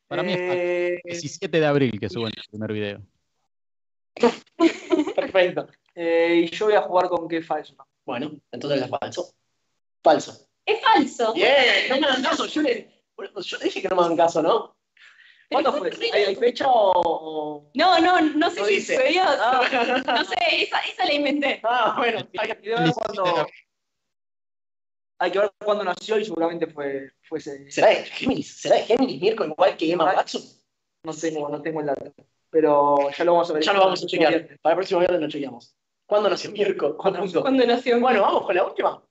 [0.08, 3.02] Para mí es Eh, 17 de abril que suben el primer video.
[5.14, 5.68] Perfecto.
[5.94, 7.76] Eh, y yo voy a jugar con qué falso.
[8.04, 9.32] Bueno, entonces es falso.
[10.02, 10.49] Falso.
[10.66, 11.32] Es falso.
[11.34, 12.46] Bien, no me hagan caso.
[12.46, 13.04] Yo le,
[13.44, 14.76] yo dije que no me hagan caso, ¿no?
[15.50, 15.90] ¿Cuándo fue?
[16.12, 17.70] ¿Hay, hay fecha o.?
[17.74, 19.22] No, no, no sé si sucedió.
[19.24, 19.62] Ah,
[20.06, 21.60] No sé, esa, esa la inventé.
[21.64, 22.20] ah, bueno.
[22.38, 23.46] Hay que ver cuándo.
[25.18, 27.70] Hay que ver cuándo nació y seguramente fue, fue ese.
[27.70, 28.60] ¿Será de Géminis?
[28.60, 30.42] ¿Será de Géminis Mirko igual que Emma Watson?
[31.02, 32.12] No tengo, no tengo el dato.
[32.48, 33.62] Pero ya lo vamos a ver.
[33.62, 34.58] Ya lo vamos a chequear.
[34.62, 35.74] Para el próximo viernes lo chequeamos.
[36.06, 36.96] ¿Cuándo nació Mirko?
[36.96, 37.40] ¿Cuándo nació?
[37.42, 38.00] ¿Cuándo nació?
[38.00, 39.02] Bueno, vamos con la última.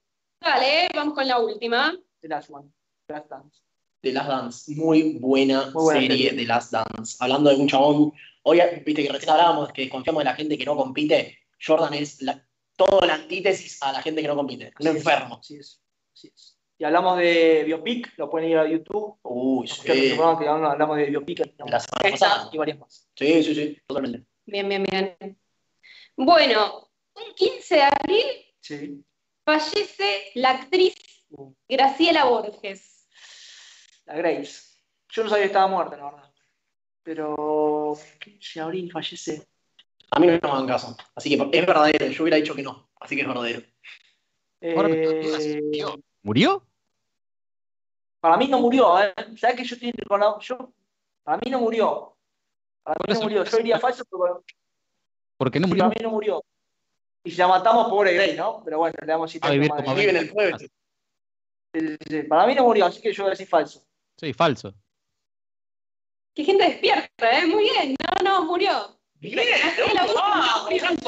[0.42, 1.96] Vale, vamos con la última.
[2.22, 2.70] The Last One.
[3.08, 3.62] The Last Dance.
[4.02, 4.76] The Last Dance.
[4.76, 6.34] Muy buena, Muy buena serie serie.
[6.42, 7.18] The Last Dance.
[7.20, 8.14] Hablando de un chabón.
[8.44, 11.38] Hoy, viste que recién hablábamos que desconfiamos de la gente que no compite.
[11.66, 12.42] Jordan es la,
[12.76, 14.72] todo la antítesis a la gente que no compite.
[14.80, 15.40] Un Así es, enfermo.
[15.42, 15.82] Así es.
[16.14, 16.56] Así es.
[16.78, 19.18] Y hablamos de Biopic, lo pueden ir a YouTube.
[19.24, 19.82] Uy, sí.
[19.84, 22.50] que hablamos de Biopic La semana pasada.
[22.54, 23.10] y varias más.
[23.16, 24.26] Sí, sí, sí, totalmente.
[24.46, 25.38] Bien, bien, bien.
[26.16, 28.26] Bueno, un 15 de abril
[28.62, 29.04] Sí.
[29.50, 30.94] Fallece la actriz
[31.68, 33.08] Graciela Borges.
[34.06, 34.78] La Grace.
[35.10, 36.34] Yo no sabía que estaba muerta, la verdad.
[37.04, 37.98] Pero.
[38.40, 39.48] Si abril fallece.
[40.12, 40.96] A mí no me hagan caso.
[41.16, 42.06] Así que es verdadero.
[42.08, 42.90] Yo hubiera dicho que no.
[43.00, 43.62] Así que es verdadero.
[44.62, 45.58] Eh,
[46.22, 46.66] murió.
[48.20, 49.14] Para mí no murió, ¿eh?
[49.38, 50.74] ¿Sabes que yo estoy con la- yo
[51.24, 52.16] Para mí no murió.
[52.84, 53.44] Para Por mí no murió.
[53.46, 54.44] Yo diría falso, pero
[55.38, 55.84] Porque no sí, murió.
[55.86, 56.44] para mí no murió.
[57.24, 58.62] Y si la matamos, pobre Grey, ¿no?
[58.64, 60.58] Pero bueno, le damos A vivir como Vive en el pueblo.
[60.58, 60.68] Sí,
[61.74, 62.24] sí, sí.
[62.24, 63.84] Para mí no murió, así que yo voy a decir falso.
[64.18, 64.74] Sí, falso.
[66.34, 67.46] Qué gente despierta, ¿eh?
[67.46, 67.96] Muy bien.
[68.00, 69.00] No, no, murió.
[69.22, 69.74] Bien, ah,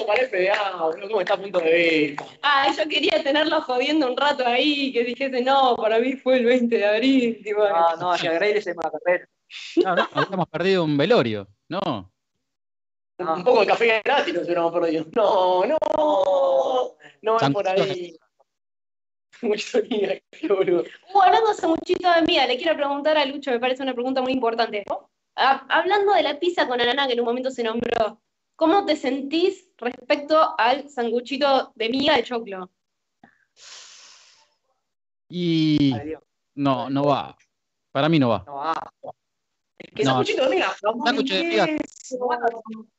[0.05, 2.15] para boludo, cómo está a punto de ver.
[2.41, 6.45] Ah, yo quería tenerlo jodiendo un rato ahí, que dijese, no, para mí fue el
[6.45, 7.41] 20 de abril.
[7.41, 9.29] tipo, No, no, hacia Grey le se mata carrera.
[9.77, 11.47] No, no, habíamos perdido un velorio.
[11.69, 12.11] No.
[13.17, 15.05] Un poco de café gratis nos hubiéramos perdido.
[15.13, 15.77] No, no,
[17.21, 18.17] no es por ahí.
[19.41, 20.83] Mucho día, qué boludo.
[21.13, 24.21] Uh, hablando de sanguchito de miga, le quiero preguntar a Lucho, me parece una pregunta
[24.21, 24.85] muy importante.
[25.35, 28.21] Ah, hablando de la pizza con ananá, que en un momento se nombró,
[28.55, 32.69] ¿cómo te sentís respecto al sanguchito de miga de choclo?
[35.29, 35.95] Y
[36.55, 37.35] no, no va.
[37.91, 38.43] Para mí no va.
[38.45, 38.91] No, ah.
[39.91, 40.11] Que ¿Qué No.
[40.11, 40.73] sanguchito de miga?
[41.03, 41.67] Sándwich de miga.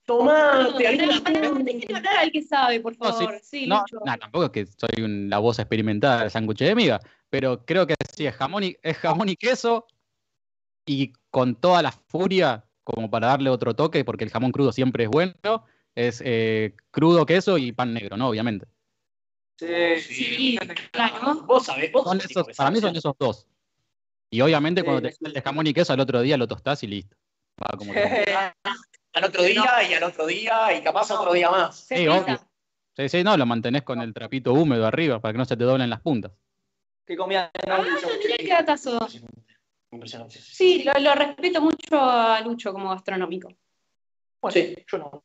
[0.08, 0.74] No,
[1.64, 3.24] déjeme hablar al que sabe, por No, sí.
[3.24, 3.40] favor.
[3.42, 3.98] Sí, No, Lucho.
[4.04, 7.86] no, tampoco es que soy un- la voz experimentada del sándwich de miga, pero creo
[7.86, 9.86] que sí, es jamón y, es jamón y queso
[10.86, 15.04] y con toda la furia, como para darle otro toque, porque el jamón crudo siempre
[15.04, 15.34] es bueno,
[15.94, 18.28] es eh, crudo queso y pan negro, ¿no?
[18.28, 18.66] Obviamente.
[19.58, 20.58] Sí, Sí,
[20.90, 21.42] claro.
[21.46, 23.46] Vos sabés, vos Son esos- para mí son esos dos.
[24.32, 25.18] Y obviamente Sí, cuando te sí.
[25.26, 27.16] el de jamón y queso al otro día lo tostás y listo.
[27.62, 28.24] Va como que-
[29.14, 31.76] Al otro día y al otro día y capaz otro día más.
[31.80, 32.38] Sí, obvio.
[32.96, 35.64] Sí, sí, no, lo mantenés con el trapito húmedo arriba para que no se te
[35.64, 36.32] doblen las puntas.
[37.06, 37.50] ¿Qué comía?
[37.68, 39.06] Ah, no tenía que dar caso.
[39.90, 40.38] Impresionante.
[40.40, 43.48] Sí, lo, lo respeto mucho a Lucho como gastronómico.
[44.40, 44.74] Bueno, Sí.
[44.90, 45.24] yo no.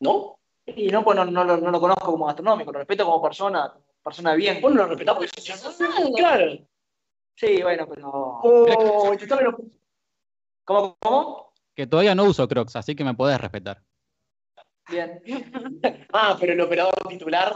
[0.00, 0.38] ¿No?
[0.66, 3.72] Y no, pues no, no, lo- no lo conozco como gastronómico, lo respeto como persona,
[4.02, 4.60] persona bien.
[4.60, 5.30] Vos no lo respetás porque
[6.16, 6.58] Claro.
[7.40, 8.10] Sí, bueno, pero.
[8.12, 8.66] Oh,
[10.64, 10.96] ¿Cómo?
[11.00, 11.52] ¿Cómo?
[11.74, 13.82] Que todavía no uso Crocs, así que me podés respetar.
[14.90, 15.22] Bien.
[16.12, 17.52] Ah, pero el operador titular.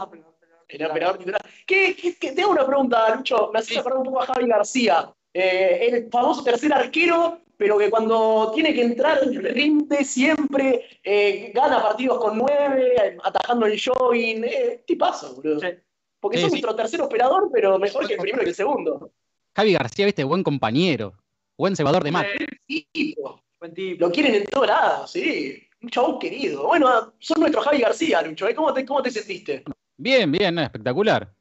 [0.67, 1.41] El operador titular.
[1.67, 3.51] ¿Qué, qué, qué- Te hago una pregunta, Lucho.
[3.53, 3.77] Me haces Sí.
[3.77, 5.13] acordar un poco a Javi García.
[5.33, 11.81] Eh, el famoso tercer arquero, pero que cuando tiene que entrar rinde siempre, eh, gana
[11.81, 14.43] partidos con nueve, atajando el jogging.
[14.45, 15.59] Eh, tipazo, boludo.
[15.59, 15.67] Sí.
[16.19, 16.55] Porque Sí, sos sí.
[16.61, 19.11] nuestro tercer operador, pero mejor que el primero y el segundo.
[19.55, 21.13] Javi García, viste, buen compañero,
[21.57, 22.47] buen cebador de mate.
[22.91, 24.05] Tipo, Buen tipo.
[24.05, 25.61] lo quieren en todos lados, sí.
[25.81, 26.65] Un chabón querido.
[26.67, 28.47] Bueno, sos nuestro Javi García, Lucho.
[28.47, 28.55] ¿eh?
[28.55, 29.63] ¿Cómo, te, ¿Cómo te sentiste?
[29.97, 31.31] Bien, bien, espectacular.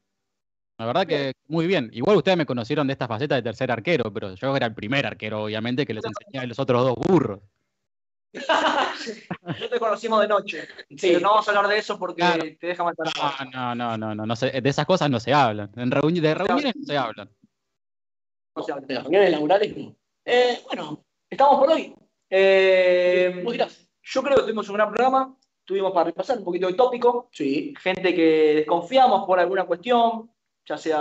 [0.78, 1.88] La verdad que muy bien.
[1.92, 5.06] Igual ustedes me conocieron de esta faceta de tercer arquero, pero yo era el primer
[5.06, 7.40] arquero, obviamente, que les enseñé a los otros dos burros.
[9.60, 10.66] No te conocimos de noche.
[10.90, 10.96] Sí.
[11.02, 12.42] Pero no vamos a hablar de eso porque Claro.
[12.58, 13.06] te deja matar.
[13.52, 15.70] No, no, no, no, no, de esas cosas no se hablan.
[15.76, 17.28] En reuni- de reuniones no se hablan.
[18.56, 18.86] No se habla.
[18.86, 19.94] De las reuniones laborales, no.
[20.24, 21.94] Eh, bueno, Estamos por hoy.
[22.30, 23.88] Eh, vos dirás.
[24.02, 25.36] yo creo que tuvimos un gran programa.
[25.64, 27.28] Tuvimos para repasar un poquito de tópico.
[27.32, 27.74] Sí.
[27.82, 30.30] Gente que desconfiamos por alguna cuestión,
[30.66, 31.00] ya sea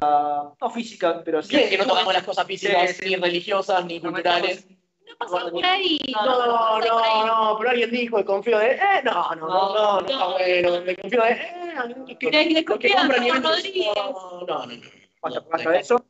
[0.60, 1.56] no física, pero sí.
[1.56, 3.10] Bien que no tocamos las cosas físicas, Sí, sí.
[3.10, 4.66] ni religiosas, ni No culturales.
[4.70, 6.00] No pasó por ahí.
[6.14, 8.72] No, no, no, pero alguien dijo, desconfío de.
[8.72, 10.82] Eh, no, no, no, no, no bueno.
[10.82, 11.32] Desconfío de.
[11.32, 13.28] Eh, que, De- de que confianza compran.
[13.28, 14.66] No, no, no.
[14.66, 14.82] no.
[15.22, 16.06] Basta, No, basta de eso.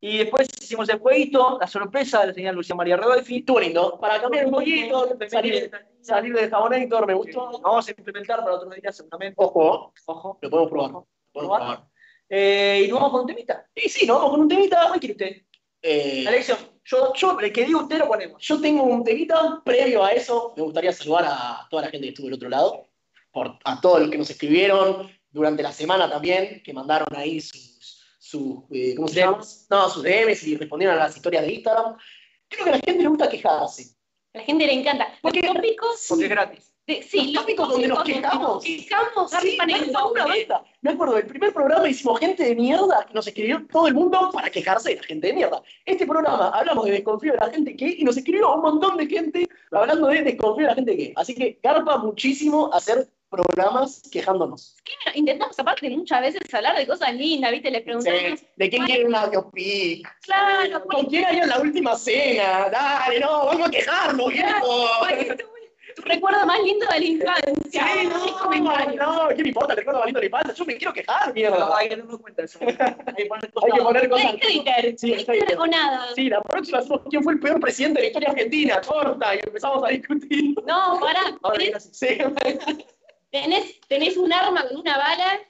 [0.00, 3.38] Y después hicimos el jueguito, la sorpresa de la señora Lucía María Rodolfi.
[3.38, 3.98] Estuvo lindo.
[4.00, 5.70] Para cambiar un poquito, salir,
[6.00, 7.60] salir del jabonator, me Lo gustó.
[7.60, 9.34] vamos a implementar para otro día seguramente.
[9.38, 10.38] Ojo, Ojo.
[10.40, 10.90] lo podemos probar.
[10.92, 11.60] Lo podemos ¿Probar?
[11.60, 11.88] probar.
[12.28, 13.66] Eh, y nos vamos con un temita.
[13.74, 14.86] Y sí, nos vamos con un temita.
[14.86, 15.42] ¿Cuál quiere usted?
[15.82, 16.58] Eh, elección.
[16.84, 18.42] Yo, yo, el que diga usted lo ponemos.
[18.42, 20.54] Yo tengo un temita previo a eso.
[20.56, 22.88] Me gustaría saludar a toda la gente que estuvo del otro lado,
[23.32, 27.40] por, a todos los que nos escribieron durante la semana también, que mandaron ahí
[28.28, 29.40] sus eh, ¿cómo se llama?
[29.70, 31.96] No, sus DMs y respondieron a las historias de Instagram.
[32.48, 33.94] Creo que a la gente le gusta quejarse.
[34.34, 35.08] A la gente le encanta.
[35.22, 36.06] Porque- Los tópicos.
[36.08, 36.74] Porque es gratis.
[36.86, 38.64] de- sí, los tópicos donde nos quejamos.
[38.64, 39.58] quejamos, Sí,
[40.12, 40.62] una.
[40.82, 44.30] Me acuerdo, el primer programa hicimos gente de mierda que nos escribió todo el mundo
[44.32, 45.62] para quejarse de la gente de mierda.
[45.84, 49.06] Este programa hablamos de desconfío de la gente que y nos escribió un montón de
[49.06, 51.12] gente hablando de desconfío de la gente que.
[51.16, 54.76] Así que garpa muchísimo hacer programas quejándonos.
[55.14, 57.70] Intentamos aparte muchas veces hablar de cosas lindas, ¿viste?
[57.70, 60.08] Le preguntamos, Sí, ¿De quién quiere una biopic?
[60.22, 62.68] claro, ¿Con quién harían la última cena?
[62.70, 64.86] Dale, no, vamos a quejarnos, viejo.
[65.00, 65.48] ¿cuál es tu-
[66.04, 67.86] recuerdo más lindo de la infancia.
[67.92, 68.18] Sí, no,
[68.96, 69.72] no, ¿qué me importa?
[69.72, 70.54] El recuerdo bonito de la infancia.
[70.54, 71.76] Yo me quiero quejar, No, mierda.
[71.76, 72.58] hay que tenerlo en cuenta eso.
[72.62, 73.82] Hay que poner Hay que cosas.
[73.82, 74.36] poner cosas.
[74.40, 75.58] Twitter, Sí, es Twitter.
[75.58, 76.06] o nada.
[76.14, 79.40] Sí, la próxima hacemos quién fue el peor presidente de la historia argentina, corta, y
[79.44, 80.54] empezamos a discutir.
[80.66, 81.20] No, pará.
[81.90, 82.18] Sí.
[83.30, 85.40] Tenés, tenés un arma con una bala.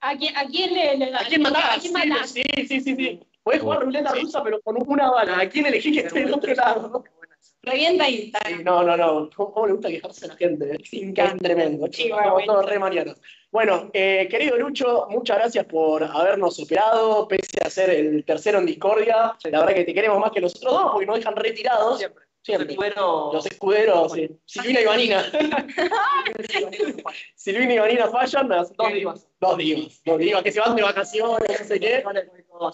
[0.00, 1.76] ¿A quién, a quién le, le- ¿A quién matás?
[1.78, 2.30] ¿A quién matás?
[2.30, 3.20] Sí, sí, sí, sí.
[3.42, 5.38] Podés jugar ruleta rusa, pero con una bala.
[5.40, 7.04] ¿A quién elegí que esté del otro lado?
[7.62, 8.62] Revienta Sí, Instagram.
[8.64, 9.30] no, no, no.
[9.34, 10.76] ¿Cómo, cómo le gusta quejarse a la gente?
[10.82, 11.86] Es increíble, tremendo.
[11.86, 13.20] Sí, Chicos, bueno, estamos todos re mañanas.
[13.50, 18.66] Bueno, eh, querido Lucho, muchas gracias por habernos superado, pese a ser el tercero en
[18.66, 19.34] Discordia.
[19.44, 21.98] La verdad que te queremos más que los otros dos, porque nos dejan retirados.
[21.98, 22.24] Siempre.
[22.44, 22.76] Siempre.
[22.76, 24.28] Bueno, Los escuderos, sí.
[24.44, 25.24] Silvina y Vanina.
[27.34, 28.48] Silvina y Vanina fallan.
[28.48, 29.26] Dos divas.
[29.40, 30.02] Dos divas.
[30.04, 32.04] Dos divas que se van de vacaciones, no sé qué.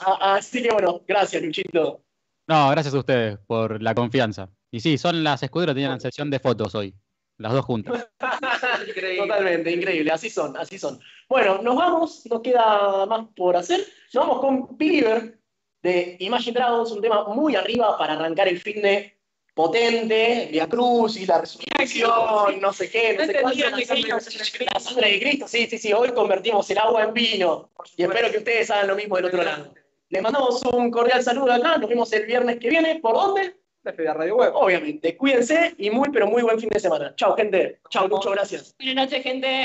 [0.02, 2.02] Ah, Así que bueno, gracias, Luchito.
[2.46, 4.50] No, gracias a ustedes por la confianza.
[4.70, 6.94] Y sí, son las escuderos, tenían sesión de fotos hoy.
[7.38, 8.10] Las dos juntas.
[8.88, 9.26] Increíble.
[9.26, 10.10] Totalmente, increíble.
[10.10, 11.00] Así son, así son.
[11.28, 13.80] Bueno, nos vamos, nos queda más por hacer.
[14.12, 15.40] Nos vamos con Believer
[15.82, 19.19] de Imagine Dragons, un tema muy arriba para arrancar el fin de
[19.54, 23.70] potente, Via Cruz y la resurrección, no sé qué, no sé cuánto.
[23.70, 25.92] la sangre de La sangre de Cristo, sí, sí, sí.
[25.92, 27.70] Hoy convertimos el agua en vino.
[27.96, 29.74] Y espero que ustedes hagan lo mismo del otro lado.
[30.08, 31.78] Les mandamos un cordial saludo acá.
[31.78, 32.98] Nos vemos el viernes que viene.
[33.00, 33.54] ¿Por dónde?
[33.84, 34.52] FDA Radio Web.
[34.54, 35.16] Obviamente.
[35.16, 37.14] Cuídense y muy, pero muy buen fin de semana.
[37.16, 37.78] Chao, gente.
[37.90, 38.74] Chao, muchas gracias.
[38.78, 39.64] Buenas noches, gente.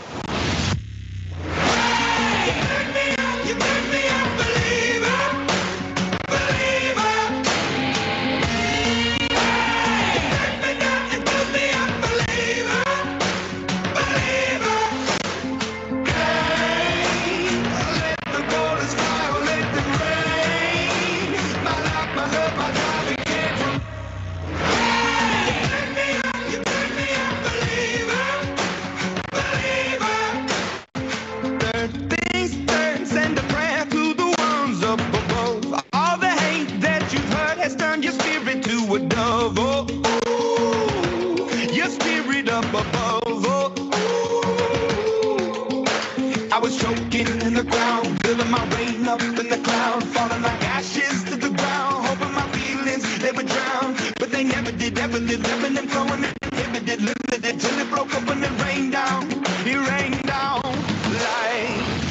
[55.93, 59.29] Living inhibited, limited, till it broke up and it rained down,
[59.65, 62.01] it rained down like.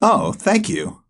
[0.00, 1.02] Oh, thank you.